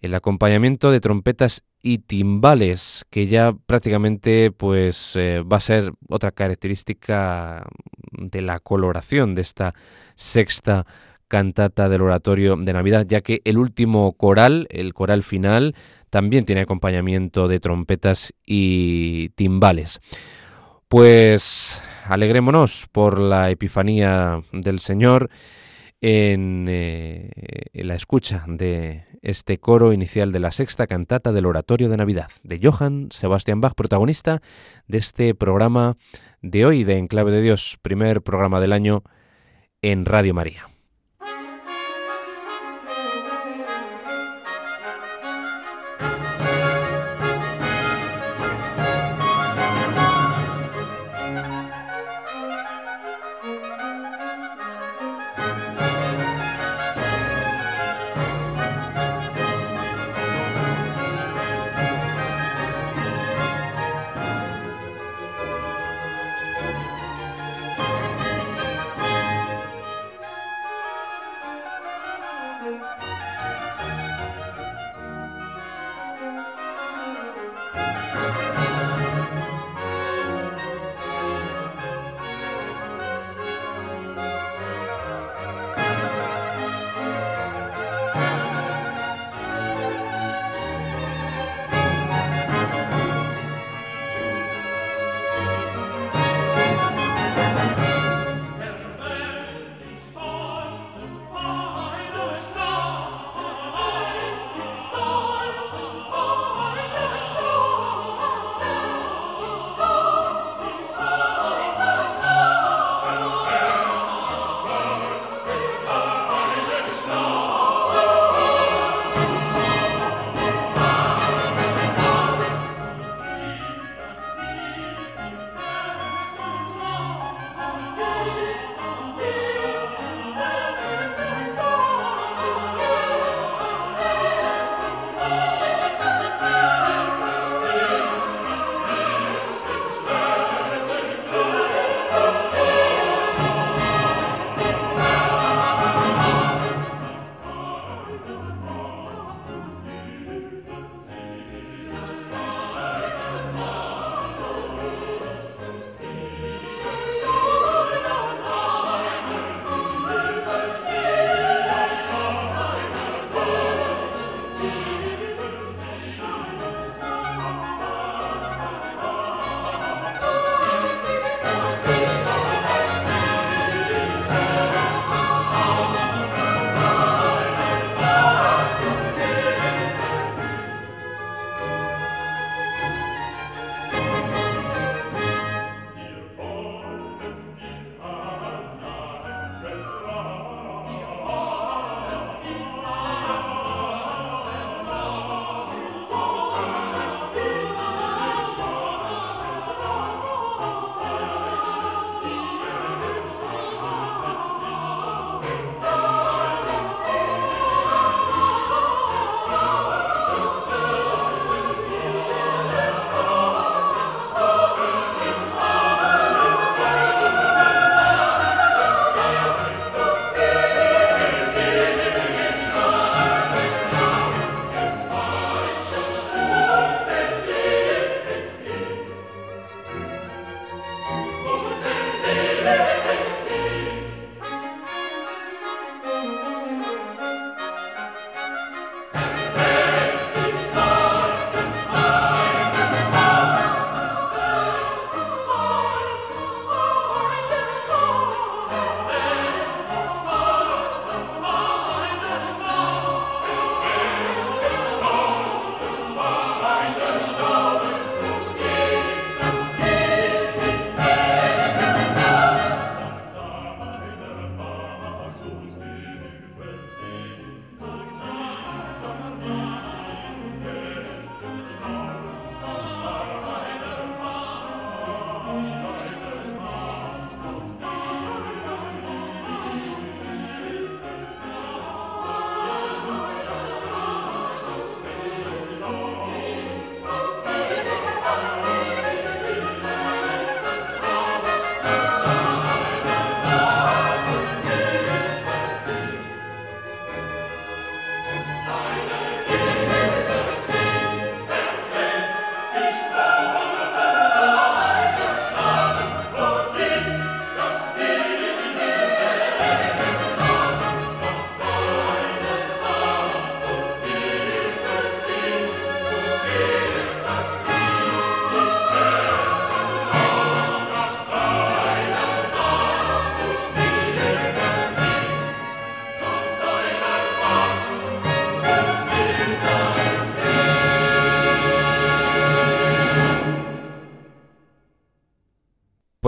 el 0.00 0.14
acompañamiento 0.14 0.90
de 0.90 1.00
trompetas 1.00 1.64
y 1.82 1.98
timbales, 1.98 3.04
que 3.10 3.26
ya 3.26 3.52
prácticamente 3.66 4.50
pues 4.50 5.14
eh, 5.16 5.42
va 5.42 5.58
a 5.58 5.60
ser 5.60 5.92
otra 6.08 6.32
característica 6.32 7.66
de 8.12 8.42
la 8.42 8.60
coloración 8.60 9.34
de 9.34 9.42
esta 9.42 9.74
sexta 10.14 10.86
cantata 11.28 11.88
del 11.88 12.02
oratorio 12.02 12.56
de 12.56 12.72
Navidad, 12.72 13.06
ya 13.06 13.20
que 13.20 13.40
el 13.44 13.58
último 13.58 14.12
coral, 14.14 14.66
el 14.70 14.94
coral 14.94 15.22
final, 15.22 15.74
también 16.10 16.44
tiene 16.44 16.62
acompañamiento 16.62 17.48
de 17.48 17.60
trompetas 17.60 18.34
y 18.44 19.28
timbales. 19.30 20.00
Pues 20.88 21.82
alegrémonos 22.06 22.88
por 22.90 23.18
la 23.18 23.50
Epifanía 23.50 24.42
del 24.52 24.80
Señor 24.80 25.28
en, 26.00 26.66
eh, 26.68 27.30
la 27.74 27.94
escucha 27.94 28.44
de 28.46 29.04
este 29.20 29.58
coro 29.58 29.92
inicial 29.92 30.32
de 30.32 30.38
la 30.38 30.52
sexta 30.52 30.86
cantata 30.86 31.32
del 31.32 31.46
Oratorio 31.46 31.88
de 31.88 31.96
Navidad 31.96 32.30
de 32.42 32.60
Johann 32.62 33.08
Sebastian 33.10 33.60
Bach, 33.60 33.74
protagonista 33.74 34.40
de 34.86 34.98
este 34.98 35.34
programa 35.34 35.96
de 36.40 36.64
hoy 36.64 36.84
de 36.84 36.98
Enclave 36.98 37.32
de 37.32 37.42
Dios, 37.42 37.78
primer 37.82 38.22
programa 38.22 38.60
del 38.60 38.72
año 38.72 39.02
en 39.82 40.04
Radio 40.04 40.34
María. 40.34 40.77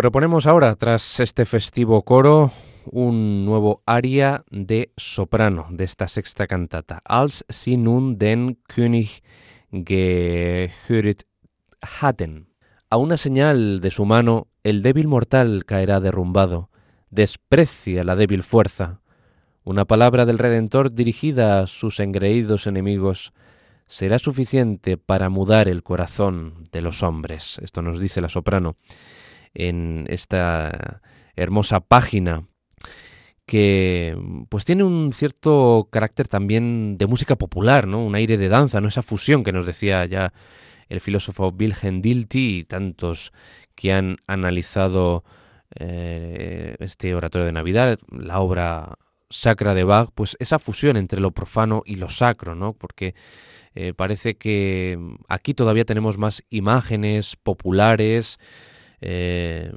Proponemos 0.01 0.47
ahora, 0.47 0.75
tras 0.77 1.21
este 1.21 1.45
festivo 1.45 2.01
coro, 2.07 2.53
un 2.91 3.45
nuevo 3.45 3.83
aria 3.85 4.45
de 4.51 4.93
soprano 4.97 5.67
de 5.69 5.85
esta 5.85 6.09
sexta 6.09 6.47
cantata, 6.47 7.03
Als 7.05 7.45
sie 7.51 7.77
nun 7.77 8.17
den 8.17 8.57
König 8.67 9.21
gehöret 9.71 11.27
hatten. 11.83 12.49
A 12.89 12.97
una 12.97 13.19
señal 13.19 13.83
de 13.83 13.91
su 13.91 14.07
mano, 14.07 14.49
el 14.65 14.81
débil 14.81 15.07
mortal 15.07 15.67
caerá 15.67 16.01
derrumbado, 16.01 16.71
desprecia 17.11 18.03
la 18.03 18.17
débil 18.17 18.43
fuerza. 18.43 19.03
Una 19.65 19.85
palabra 19.85 20.25
del 20.25 20.39
Redentor 20.39 20.95
dirigida 20.95 21.61
a 21.61 21.67
sus 21.67 22.01
engreídos 22.01 22.67
enemigos 22.67 23.35
será 23.87 24.19
suficiente 24.19 24.97
para 24.97 25.29
mudar 25.29 25.69
el 25.69 25.83
corazón 25.83 26.65
de 26.73 26.81
los 26.81 27.03
hombres. 27.03 27.59
Esto 27.63 27.83
nos 27.83 28.01
dice 28.01 28.23
la 28.23 28.31
soprano 28.31 28.77
en 29.55 30.07
esta 30.09 31.03
hermosa 31.37 31.81
página 31.81 32.47
que 33.47 34.17
pues 34.49 34.65
tiene 34.65 34.85
un 34.85 35.13
cierto 35.13 35.89
carácter 35.91 36.29
también 36.29 36.97
de 36.99 37.07
música 37.07 37.37
popular, 37.37 37.89
¿no? 37.89 38.05
Un 38.05 38.15
aire 38.15 38.39
de 38.39 38.49
danza, 38.49 38.81
¿no? 38.81 38.87
Esa 38.87 39.03
fusión 39.03 39.43
que 39.43 39.53
nos 39.53 39.67
decía 39.67 40.07
ya 40.07 40.33
el 40.89 41.01
filósofo 41.01 41.53
Wilhelm 41.59 42.01
Dilthey 42.01 42.59
y 42.59 42.65
tantos 42.65 43.33
que 43.75 43.93
han 43.93 44.19
analizado 44.27 45.25
eh, 45.79 46.77
este 46.79 47.15
oratorio 47.15 47.47
de 47.47 47.53
Navidad, 47.53 47.99
la 48.11 48.41
obra 48.41 48.99
sacra 49.31 49.75
de 49.75 49.85
Bach, 49.85 50.11
pues 50.15 50.37
esa 50.41 50.59
fusión 50.59 50.97
entre 50.97 51.21
lo 51.21 51.31
profano 51.31 51.83
y 51.87 51.97
lo 51.97 52.09
sacro, 52.09 52.55
¿no? 52.55 52.75
Porque 52.75 53.15
eh, 53.75 53.95
parece 53.95 54.37
que 54.37 54.99
aquí 55.29 55.55
todavía 55.55 55.85
tenemos 55.85 56.19
más 56.19 56.45
imágenes 56.51 57.37
populares, 57.37 58.39
eh, 59.01 59.73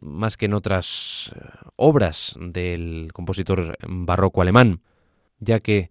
más 0.00 0.36
que 0.36 0.46
en 0.46 0.54
otras 0.54 1.32
obras 1.76 2.36
del 2.40 3.10
compositor 3.12 3.76
barroco 3.86 4.42
alemán, 4.42 4.80
ya 5.38 5.60
que, 5.60 5.90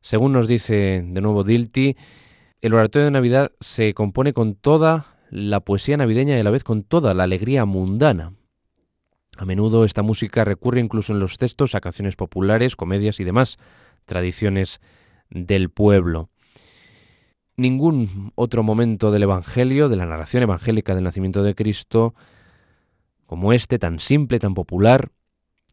según 0.00 0.32
nos 0.32 0.48
dice 0.48 1.04
de 1.06 1.20
nuevo 1.20 1.44
Dilti, 1.44 1.96
el 2.60 2.74
oratorio 2.74 3.06
de 3.06 3.10
Navidad 3.12 3.52
se 3.60 3.94
compone 3.94 4.32
con 4.32 4.54
toda 4.54 5.16
la 5.30 5.60
poesía 5.60 5.96
navideña 5.96 6.36
y 6.36 6.40
a 6.40 6.44
la 6.44 6.50
vez 6.50 6.64
con 6.64 6.82
toda 6.82 7.14
la 7.14 7.24
alegría 7.24 7.64
mundana. 7.64 8.34
A 9.36 9.44
menudo 9.44 9.84
esta 9.84 10.02
música 10.02 10.44
recurre 10.44 10.80
incluso 10.80 11.12
en 11.12 11.20
los 11.20 11.38
textos 11.38 11.74
a 11.74 11.80
canciones 11.80 12.16
populares, 12.16 12.76
comedias 12.76 13.20
y 13.20 13.24
demás 13.24 13.58
tradiciones 14.04 14.80
del 15.30 15.70
pueblo 15.70 16.29
ningún 17.60 18.32
otro 18.34 18.62
momento 18.62 19.10
del 19.10 19.24
Evangelio, 19.24 19.88
de 19.88 19.96
la 19.96 20.06
narración 20.06 20.42
evangélica 20.42 20.94
del 20.94 21.04
nacimiento 21.04 21.42
de 21.42 21.54
Cristo, 21.54 22.14
como 23.26 23.52
este, 23.52 23.78
tan 23.78 24.00
simple, 24.00 24.38
tan 24.38 24.54
popular, 24.54 25.10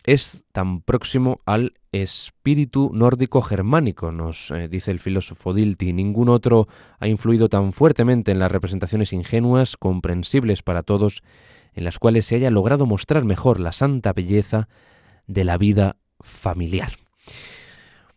es 0.03 0.45
tan 0.53 0.81
próximo 0.81 1.41
al 1.45 1.73
espíritu 1.91 2.91
nórdico 2.93 3.41
germánico, 3.41 4.11
nos 4.11 4.51
eh, 4.51 4.69
dice 4.69 4.91
el 4.91 4.99
filósofo 4.99 5.53
Dilti. 5.53 5.91
Ningún 5.91 6.29
otro 6.29 6.67
ha 6.99 7.07
influido 7.07 7.49
tan 7.49 7.73
fuertemente 7.73 8.31
en 8.31 8.39
las 8.39 8.51
representaciones 8.51 9.11
ingenuas, 9.11 9.75
comprensibles 9.75 10.63
para 10.63 10.83
todos, 10.83 11.23
en 11.73 11.83
las 11.83 11.99
cuales 11.99 12.25
se 12.25 12.35
haya 12.35 12.51
logrado 12.51 12.85
mostrar 12.85 13.25
mejor 13.25 13.59
la 13.59 13.71
santa 13.71 14.13
belleza 14.13 14.69
de 15.25 15.43
la 15.43 15.57
vida 15.57 15.97
familiar. 16.21 16.91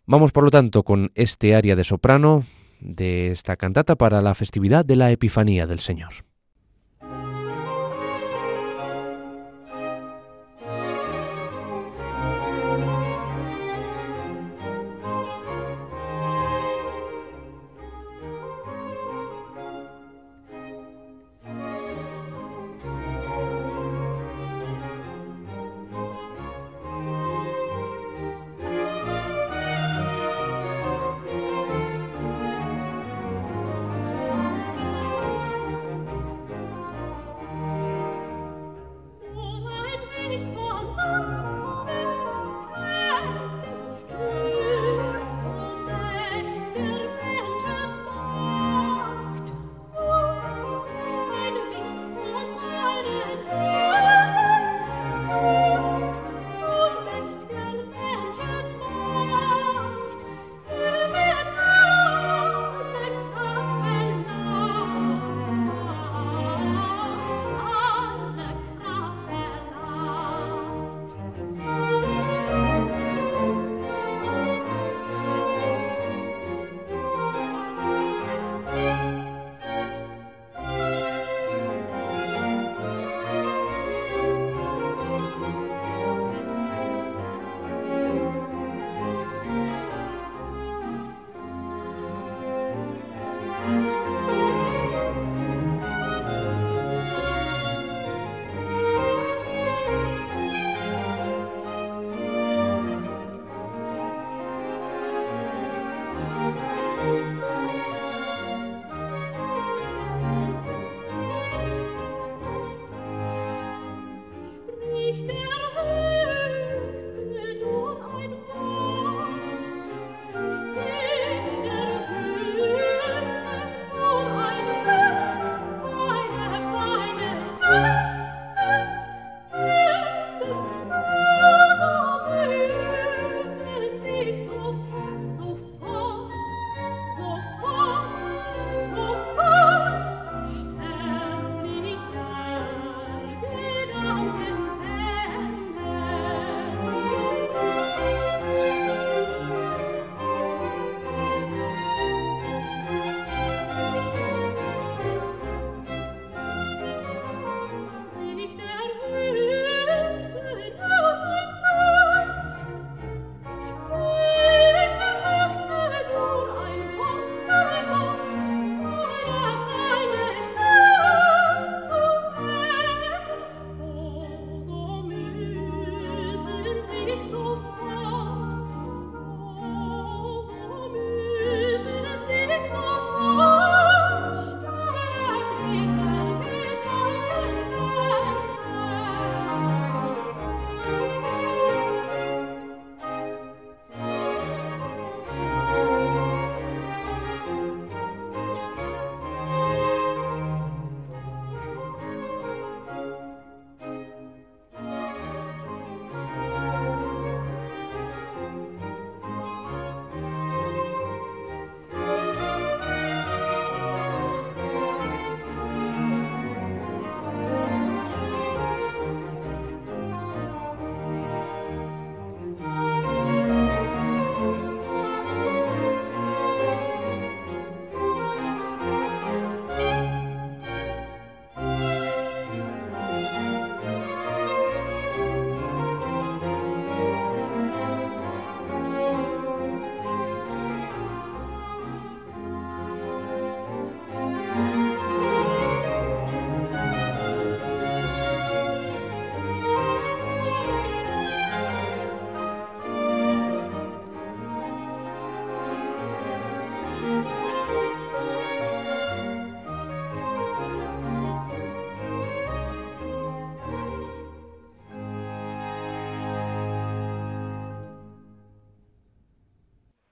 Vamos, 0.06 0.32
por 0.32 0.44
lo 0.44 0.50
tanto, 0.50 0.84
con 0.84 1.10
este 1.14 1.54
aria 1.54 1.76
de 1.76 1.84
soprano, 1.84 2.44
de 2.80 3.30
esta 3.30 3.56
cantata 3.56 3.96
para 3.96 4.22
la 4.22 4.34
festividad 4.34 4.84
de 4.84 4.96
la 4.96 5.10
Epifanía 5.10 5.66
del 5.66 5.80
Señor. 5.80 6.29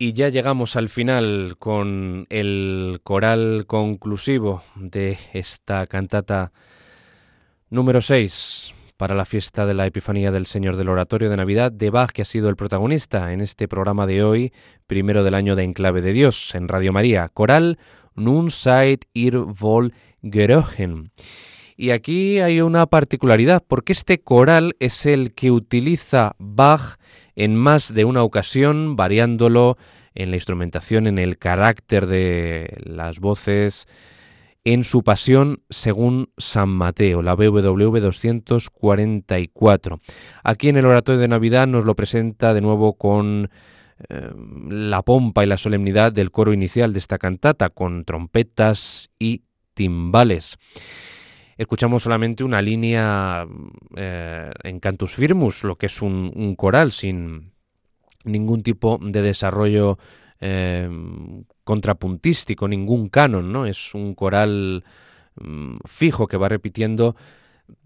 Y 0.08 0.14
ya 0.14 0.30
llegamos 0.30 0.74
al 0.76 0.88
final 0.88 1.56
con 1.58 2.26
el 2.30 3.00
coral 3.04 3.66
conclusivo 3.66 4.62
de 4.74 5.18
esta 5.34 5.86
cantata 5.86 6.50
número 7.68 8.00
6 8.00 8.74
para 8.96 9.14
la 9.14 9.26
fiesta 9.26 9.66
de 9.66 9.74
la 9.74 9.84
Epifanía 9.84 10.32
del 10.32 10.46
Señor 10.46 10.76
del 10.76 10.88
Oratorio 10.88 11.28
de 11.28 11.36
Navidad 11.36 11.70
de 11.70 11.90
Bach, 11.90 12.10
que 12.10 12.22
ha 12.22 12.24
sido 12.24 12.48
el 12.48 12.56
protagonista 12.56 13.34
en 13.34 13.42
este 13.42 13.68
programa 13.68 14.06
de 14.06 14.24
hoy, 14.24 14.54
primero 14.86 15.24
del 15.24 15.34
año 15.34 15.56
de 15.56 15.64
Enclave 15.64 16.00
de 16.00 16.14
Dios, 16.14 16.54
en 16.54 16.68
Radio 16.68 16.90
María. 16.90 17.28
Coral 17.28 17.78
Nun 18.14 18.50
seid 18.50 19.00
ihr 19.12 19.36
wohl 19.36 19.92
gerochen. 20.22 21.10
Y 21.76 21.90
aquí 21.90 22.38
hay 22.38 22.62
una 22.62 22.86
particularidad, 22.86 23.62
porque 23.68 23.92
este 23.92 24.20
coral 24.22 24.74
es 24.80 25.04
el 25.04 25.34
que 25.34 25.50
utiliza 25.50 26.34
Bach 26.38 26.96
en 27.36 27.54
más 27.54 27.92
de 27.92 28.06
una 28.06 28.22
ocasión, 28.22 28.96
variándolo 28.96 29.76
en 30.18 30.30
la 30.30 30.36
instrumentación, 30.36 31.06
en 31.06 31.18
el 31.18 31.38
carácter 31.38 32.06
de 32.06 32.76
las 32.82 33.20
voces, 33.20 33.86
en 34.64 34.82
su 34.82 35.04
pasión 35.04 35.62
según 35.70 36.30
San 36.36 36.70
Mateo, 36.70 37.22
la 37.22 37.36
BWV 37.36 38.00
244. 38.00 40.00
Aquí 40.42 40.68
en 40.68 40.76
el 40.76 40.86
oratorio 40.86 41.20
de 41.20 41.28
Navidad 41.28 41.68
nos 41.68 41.84
lo 41.84 41.94
presenta 41.94 42.52
de 42.52 42.60
nuevo 42.60 42.94
con 42.94 43.48
eh, 44.08 44.32
la 44.68 45.02
pompa 45.02 45.44
y 45.44 45.46
la 45.46 45.56
solemnidad 45.56 46.12
del 46.12 46.32
coro 46.32 46.52
inicial 46.52 46.92
de 46.92 46.98
esta 46.98 47.18
cantata, 47.18 47.70
con 47.70 48.04
trompetas 48.04 49.10
y 49.20 49.44
timbales. 49.74 50.58
Escuchamos 51.56 52.02
solamente 52.02 52.42
una 52.42 52.60
línea 52.60 53.46
eh, 53.96 54.50
en 54.64 54.80
cantus 54.80 55.14
firmus, 55.14 55.62
lo 55.62 55.76
que 55.76 55.86
es 55.86 56.02
un 56.02 56.56
coral 56.56 56.90
sin 56.90 57.52
ningún 58.28 58.62
tipo 58.62 58.98
de 59.00 59.22
desarrollo 59.22 59.98
eh, 60.40 60.88
contrapuntístico, 61.64 62.68
ningún 62.68 63.08
canon, 63.08 63.52
¿no? 63.52 63.66
Es 63.66 63.94
un 63.94 64.14
coral 64.14 64.84
mm, 65.36 65.74
fijo 65.84 66.28
que 66.28 66.36
va 66.36 66.48
repitiendo 66.48 67.16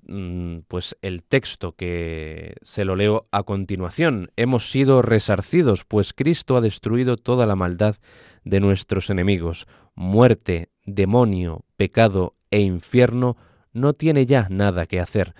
mm, 0.07 0.59
pues 0.68 0.97
el 1.01 1.22
texto 1.22 1.72
que 1.72 2.55
se 2.62 2.84
lo 2.84 2.97
leo 2.97 3.26
a 3.30 3.45
continuación. 3.45 4.30
Hemos 4.36 4.70
sido 4.70 5.03
resarcidos, 5.03 5.84
pues 5.84 6.12
Cristo 6.12 6.57
ha 6.57 6.61
destruido 6.61 7.16
toda 7.16 7.47
la 7.47 7.57
maldad 7.57 7.97
de 8.45 8.61
nuestros 8.61 9.09
enemigos. 9.09 9.66
Muerte, 9.95 10.70
demonio, 10.84 11.64
pecado 11.76 12.34
e 12.51 12.61
infierno 12.61 13.36
no 13.72 13.95
tiene 13.95 14.26
ya 14.26 14.49
nada 14.51 14.86
que 14.86 15.01
hacer, 15.01 15.34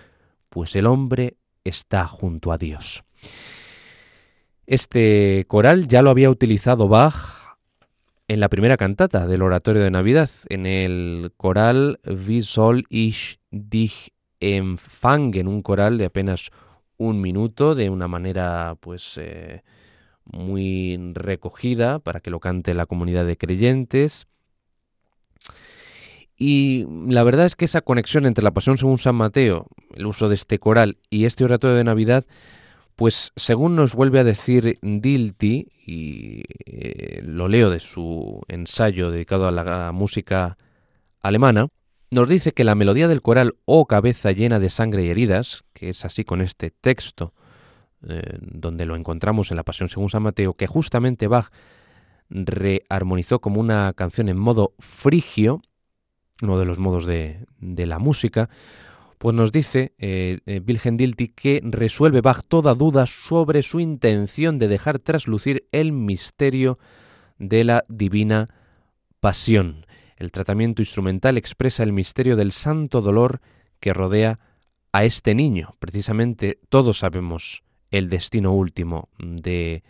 pues 0.49 0.75
el 0.77 0.87
hombre 0.87 1.37
está 1.65 2.07
junto 2.07 2.53
a 2.53 2.59
Dios. 2.59 3.05
Este 4.67 5.45
coral 5.49 5.89
ya 5.89 6.03
lo 6.03 6.11
había 6.11 6.31
utilizado 6.31 6.89
Bach 6.89 7.59
en 8.29 8.41
la 8.41 8.49
primera 8.49 8.77
cantata 8.77 9.27
del 9.27 9.43
oratorio 9.43 9.83
de 9.83 9.91
Navidad, 9.91 10.31
en 10.49 10.67
el 10.67 11.33
coral 11.37 12.01
Wie 12.05 12.43
soll 12.43 12.85
ich 12.89 13.39
dich 13.51 14.11
empfangen, 14.41 15.49
un 15.49 15.63
coral 15.63 15.99
de 15.99 16.07
apenas 16.07 16.51
un 16.97 17.21
minuto, 17.21 17.75
de 17.75 17.91
una 17.91 18.09
manera 18.09 18.77
pues 18.81 19.19
eh, 19.19 19.63
muy 20.25 20.99
recogida 21.15 21.99
para 21.99 22.21
que 22.21 22.31
lo 22.31 22.41
cante 22.41 22.75
la 22.75 22.87
comunidad 22.87 23.27
de 23.27 23.37
creyentes. 23.37 24.27
Y 26.37 26.87
la 27.07 27.23
verdad 27.25 27.47
es 27.47 27.57
que 27.57 27.65
esa 27.65 27.83
conexión 27.83 28.27
entre 28.27 28.45
la 28.45 28.53
Pasión 28.53 28.79
según 28.79 28.99
San 28.99 29.17
Mateo, 29.17 29.67
el 29.95 30.07
uso 30.07 30.29
de 30.29 30.35
este 30.35 30.59
coral 30.59 30.99
y 31.11 31.25
este 31.25 31.45
oratorio 31.45 31.77
de 31.77 31.85
Navidad, 31.85 32.25
pues 32.97 33.33
según 33.37 33.77
nos 33.77 33.95
vuelve 33.95 34.21
a 34.21 34.25
decir 34.25 34.79
Dilti, 34.83 35.69
y 35.87 36.43
eh, 36.67 37.21
lo 37.25 37.49
leo 37.49 37.71
de 37.71 37.81
su 37.81 38.43
ensayo 38.49 39.11
dedicado 39.11 39.47
a 39.47 39.51
la 39.51 39.93
música 39.93 40.57
alemana, 41.21 41.69
nos 42.11 42.29
dice 42.29 42.53
que 42.53 42.65
la 42.65 42.75
melodía 42.75 43.09
del 43.09 43.23
coral 43.23 43.55
Oh 43.65 43.87
cabeza 43.87 44.33
llena 44.33 44.59
de 44.59 44.69
sangre 44.69 45.05
y 45.05 45.09
heridas, 45.09 45.65
que 45.73 45.89
es 45.89 46.05
así 46.05 46.25
con 46.25 46.43
este 46.43 46.71
texto, 46.71 47.33
eh, 48.07 48.39
donde 48.41 48.85
lo 48.85 48.97
encontramos 48.97 49.51
en 49.51 49.57
la 49.57 49.63
Pasión 49.63 49.89
según 49.89 50.11
San 50.11 50.23
Mateo, 50.23 50.55
que 50.55 50.67
justamente 50.67 51.27
Bach 51.27 51.51
rearmonizó 52.29 53.41
como 53.41 53.61
una 53.61 53.93
canción 53.95 54.29
en 54.29 54.39
modo 54.39 54.75
frigio, 54.79 55.63
uno 56.43 56.59
de 56.59 56.67
los 56.67 56.79
modos 56.79 57.07
de, 57.07 57.47
de 57.61 57.87
la 57.87 57.99
música, 57.99 58.51
pues 59.23 59.37
nos 59.37 59.53
dice 59.53 59.95
eh, 59.99 60.41
eh, 60.47 60.61
Wilhelm 60.67 60.97
Dilti 60.97 61.29
que 61.29 61.61
resuelve 61.63 62.23
Bach 62.23 62.43
toda 62.43 62.75
duda 62.75 63.07
sobre 63.07 63.63
su 63.63 63.79
intención 63.79 64.59
de 64.59 64.67
dejar 64.67 64.99
traslucir 64.99 65.69
el 65.71 65.93
misterio 65.93 66.81
de 67.39 67.63
la 67.63 67.85
divina 67.89 68.49
pasión. 69.21 69.87
El 70.17 70.33
tratamiento 70.33 70.83
instrumental 70.83 71.39
expresa 71.39 71.85
el 71.85 71.93
misterio 71.93 72.35
del 72.35 72.51
santo 72.51 73.01
dolor 73.01 73.41
que 73.79 73.93
rodea 73.93 74.41
a 74.91 75.05
este 75.05 75.37
niño. 75.37 75.77
Precisamente 75.79 76.59
todos 76.69 76.99
sabemos 76.99 77.63
el 77.93 78.11
destino 78.11 78.53
último 78.53 79.09
de 79.21 79.85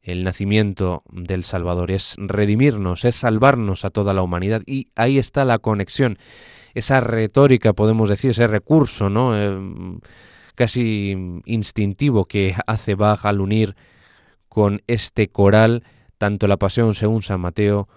el 0.00 0.22
nacimiento 0.22 1.02
del 1.10 1.42
Salvador 1.42 1.90
es 1.90 2.14
redimirnos, 2.18 3.04
es 3.04 3.16
salvarnos 3.16 3.84
a 3.84 3.90
toda 3.90 4.14
la 4.14 4.22
humanidad 4.22 4.62
y 4.64 4.92
ahí 4.94 5.18
está 5.18 5.44
la 5.44 5.58
conexión 5.58 6.18
esa 6.74 7.00
retórica, 7.00 7.72
podemos 7.72 8.08
decir, 8.08 8.30
ese 8.30 8.46
recurso, 8.46 9.08
¿no? 9.08 9.36
Eh, 9.36 9.98
casi 10.54 11.16
instintivo 11.46 12.26
que 12.26 12.54
hace 12.66 12.94
Bach 12.94 13.24
al 13.24 13.40
unir 13.40 13.76
con 14.48 14.82
este 14.86 15.28
coral 15.28 15.84
tanto 16.18 16.46
la 16.48 16.58
Pasión 16.58 16.94
según 16.94 17.22
San 17.22 17.40
Mateo 17.40 17.88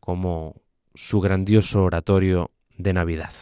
como 0.00 0.60
su 0.94 1.20
grandioso 1.20 1.84
oratorio 1.84 2.50
de 2.76 2.92
Navidad. 2.92 3.32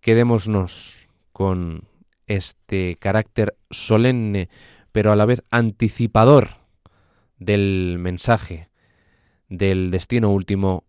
Quedémonos 0.00 1.08
con 1.32 1.84
este 2.26 2.96
carácter 2.96 3.56
solemne, 3.70 4.50
pero 4.92 5.12
a 5.12 5.16
la 5.16 5.24
vez 5.24 5.42
anticipador 5.50 6.48
del 7.38 7.96
mensaje 7.98 8.68
del 9.48 9.90
destino 9.90 10.30
último 10.30 10.84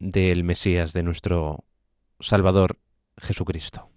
del 0.00 0.42
Mesías, 0.42 0.92
de 0.92 1.02
nuestro 1.02 1.64
Salvador 2.20 2.78
Jesucristo. 3.16 3.93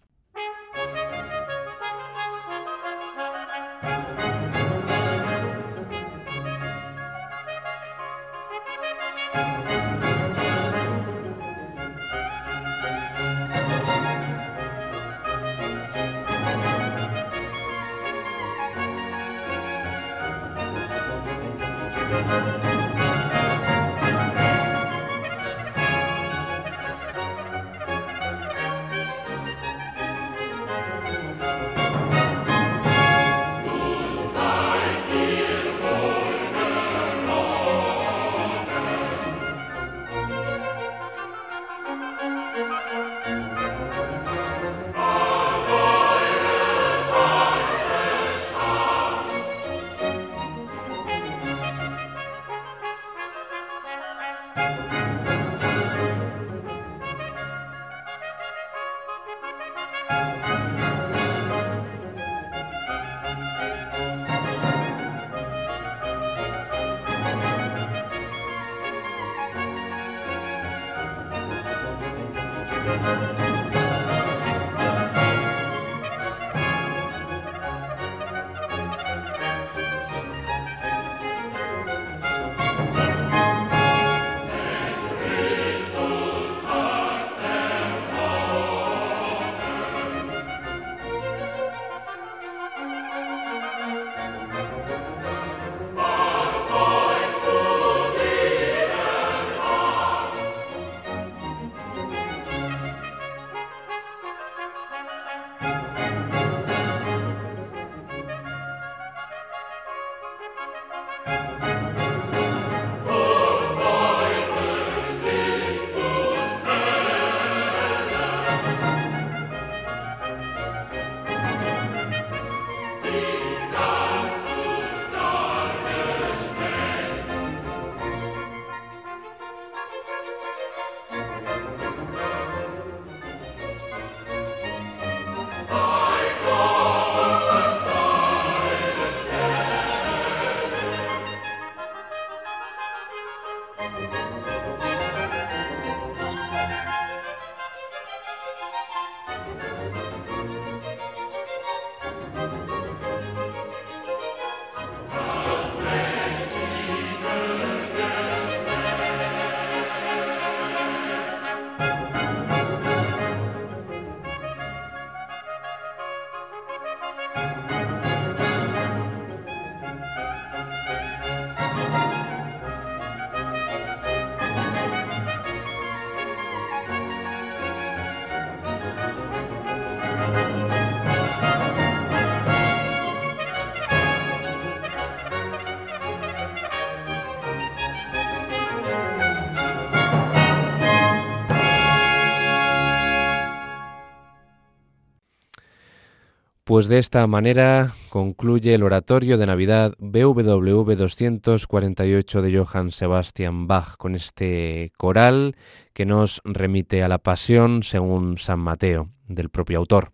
Pues 196.78 196.89
de 196.89 196.99
esta 196.99 197.25
manera 197.25 197.95
concluye 198.09 198.75
el 198.75 198.84
oratorio 198.84 199.39
de 199.39 199.47
Navidad 199.47 199.95
BWV 199.97 200.95
248 200.95 202.41
de 202.43 202.55
Johann 202.55 202.91
Sebastian 202.91 203.65
Bach 203.65 203.97
con 203.97 204.13
este 204.13 204.91
coral 204.95 205.55
que 205.95 206.05
nos 206.05 206.39
remite 206.45 207.01
a 207.01 207.07
la 207.07 207.17
pasión 207.17 207.82
según 207.82 208.38
San 208.38 208.59
Mateo 208.59 209.09
del 209.28 209.49
propio 209.49 209.80
autor. 209.80 210.11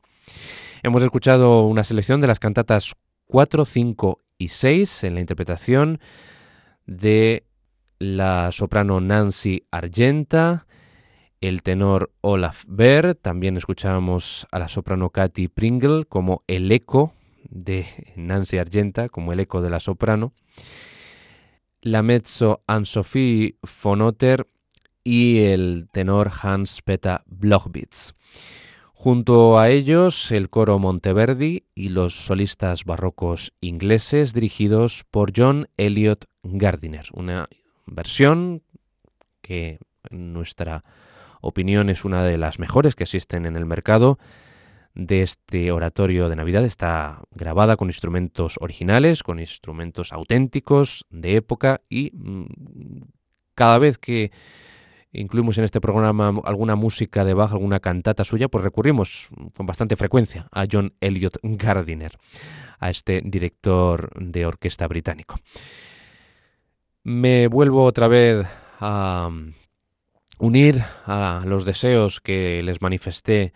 Hemos 0.84 1.04
escuchado 1.04 1.64
una 1.64 1.84
selección 1.84 2.22
de 2.22 2.28
las 2.28 2.40
cantatas 2.40 2.94
4, 3.26 3.66
5 3.66 4.20
y 4.38 4.48
6 4.48 5.04
en 5.04 5.16
la 5.16 5.20
interpretación 5.20 6.00
de 6.86 7.44
la 8.00 8.54
soprano 8.54 9.02
Nancy 9.02 9.68
Argenta, 9.70 10.66
el 11.44 11.62
tenor 11.62 12.10
Olaf 12.22 12.64
Baer, 12.70 13.16
también 13.16 13.58
escuchábamos 13.58 14.48
a 14.50 14.60
la 14.60 14.70
soprano 14.70 15.10
Katy 15.10 15.50
Pringle 15.50 16.06
como 16.06 16.42
el 16.48 16.72
eco 16.72 17.14
de 17.50 17.86
Nancy 18.16 18.60
Argenta, 18.60 19.10
como 19.10 19.34
el 19.34 19.42
eco 19.42 19.62
de 19.62 19.70
la 19.70 19.82
soprano, 19.82 20.32
la 21.82 22.02
mezzo 22.02 22.64
Anne-Sophie 22.66 23.58
von 23.84 24.02
Otter 24.02 24.48
y 25.04 25.40
el 25.40 25.90
tenor 25.92 26.32
Hans-Peter 26.42 27.20
Blochwitz. 27.26 28.14
Junto 28.94 29.60
a 29.60 29.68
ellos, 29.68 30.32
el 30.32 30.50
coro 30.50 30.80
Monteverdi 30.80 31.66
y 31.76 31.90
los 31.90 32.16
solistas 32.16 32.86
barrocos 32.86 33.52
ingleses 33.60 34.34
dirigidos 34.34 35.04
por 35.12 35.34
John 35.36 35.68
Elliot 35.76 36.24
Gardiner, 36.44 37.08
una 37.12 37.50
versión 37.86 38.64
que 39.42 39.80
nuestra 40.10 40.86
opinión 41.44 41.90
es 41.90 42.06
una 42.06 42.24
de 42.24 42.38
las 42.38 42.58
mejores 42.58 42.96
que 42.96 43.04
existen 43.04 43.46
en 43.46 43.56
el 43.56 43.66
mercado 43.66 44.18
de 44.96 45.22
este 45.22 45.72
oratorio 45.72 46.30
de 46.30 46.36
Navidad. 46.36 46.64
Está 46.64 47.22
grabada 47.32 47.78
con 47.78 47.90
instrumentos 47.90 48.56
originales, 48.60 49.24
con 49.24 49.40
instrumentos 49.40 50.14
auténticos 50.14 51.06
de 51.10 51.36
época 51.36 51.82
y 51.90 52.12
mm, 52.14 52.46
cada 53.56 53.78
vez 53.78 53.98
que 53.98 54.32
incluimos 55.12 55.58
en 55.58 55.64
este 55.64 55.80
programa 55.80 56.34
alguna 56.44 56.76
música 56.76 57.24
de 57.24 57.34
Bach, 57.34 57.52
alguna 57.52 57.80
cantata 57.80 58.24
suya, 58.24 58.48
pues 58.48 58.64
recurrimos 58.64 59.28
con 59.56 59.66
bastante 59.66 59.96
frecuencia 59.96 60.48
a 60.52 60.66
John 60.72 60.94
Elliot 61.02 61.38
Gardiner, 61.44 62.18
a 62.80 62.90
este 62.90 63.22
director 63.24 64.12
de 64.20 64.46
orquesta 64.46 64.88
británico. 64.88 65.40
Me 67.04 67.48
vuelvo 67.48 67.84
otra 67.84 68.08
vez 68.08 68.48
a 68.80 69.30
unir 70.38 70.84
a 71.06 71.44
los 71.46 71.66
deseos 71.66 72.22
que 72.22 72.62
les 72.64 72.82
manifesté 72.82 73.54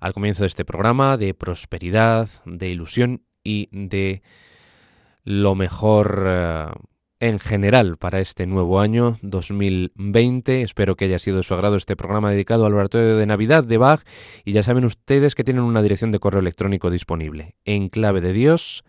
al 0.00 0.12
comienzo 0.12 0.44
de 0.44 0.48
este 0.48 0.64
programa 0.64 1.16
de 1.16 1.34
prosperidad, 1.34 2.28
de 2.46 2.68
ilusión 2.68 3.22
y 3.44 3.68
de 3.72 4.22
lo 5.24 5.54
mejor 5.54 6.24
eh, 6.26 6.66
en 7.20 7.38
general 7.38 7.98
para 7.98 8.20
este 8.20 8.46
nuevo 8.46 8.80
año 8.80 9.18
2020. 9.22 10.62
Espero 10.62 10.96
que 10.96 11.04
haya 11.04 11.18
sido 11.18 11.36
de 11.36 11.42
su 11.42 11.54
agrado 11.54 11.76
este 11.76 11.96
programa 11.96 12.30
dedicado 12.30 12.64
al 12.64 12.74
oratorio 12.74 13.16
de 13.16 13.26
Navidad 13.26 13.64
de 13.64 13.76
Bach 13.76 14.00
y 14.44 14.52
ya 14.52 14.62
saben 14.62 14.86
ustedes 14.86 15.34
que 15.34 15.44
tienen 15.44 15.62
una 15.62 15.82
dirección 15.82 16.10
de 16.10 16.18
correo 16.18 16.40
electrónico 16.40 16.90
disponible 16.90 17.56
en 17.64 17.90
clave 17.90 18.22
de 18.22 18.32
Dios 18.32 18.84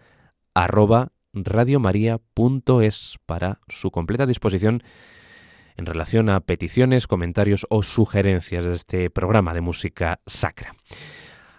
arroba 0.54 1.12
radiomaria.es 1.34 3.18
para 3.26 3.60
su 3.68 3.92
completa 3.92 4.26
disposición 4.26 4.84
en 5.82 5.88
relación 5.88 6.30
a 6.30 6.40
peticiones, 6.42 7.08
comentarios 7.08 7.66
o 7.70 7.82
sugerencias 7.82 8.66
de 8.66 8.76
este 8.76 9.10
programa 9.10 9.56
de 9.56 9.62
música 9.62 10.22
sacra. 10.28 10.76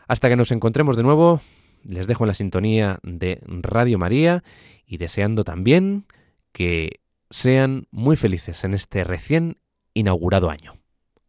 Hasta 0.07 0.29
que 0.29 0.37
nos 0.37 0.53
encontremos 0.53 0.97
de 0.97 1.03
nuevo, 1.03 1.41
les 1.85 2.07
dejo 2.07 2.23
en 2.23 2.29
la 2.29 2.35
sintonía 2.35 3.01
de 3.03 3.41
Radio 3.45 3.99
María 3.99 4.45
y 4.87 4.99
deseando 4.99 5.43
también 5.43 6.07
que 6.53 7.01
sean 7.31 7.89
muy 7.91 8.17
felices 8.17 8.63
en 8.63 8.75
este 8.75 9.03
recién 9.03 9.59
inaugurado 9.93 10.51
año. 10.51 10.79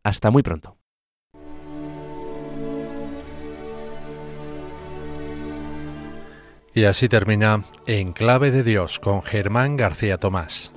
Hasta 0.04 0.30
muy 0.30 0.44
pronto. 0.44 0.78
Y 6.76 6.84
así 6.86 7.10
termina 7.10 7.64
En 7.88 8.14
Clave 8.14 8.52
de 8.52 8.64
Dios 8.64 9.00
con 9.00 9.24
Germán 9.24 9.78
García 9.78 10.18
Tomás. 10.18 10.74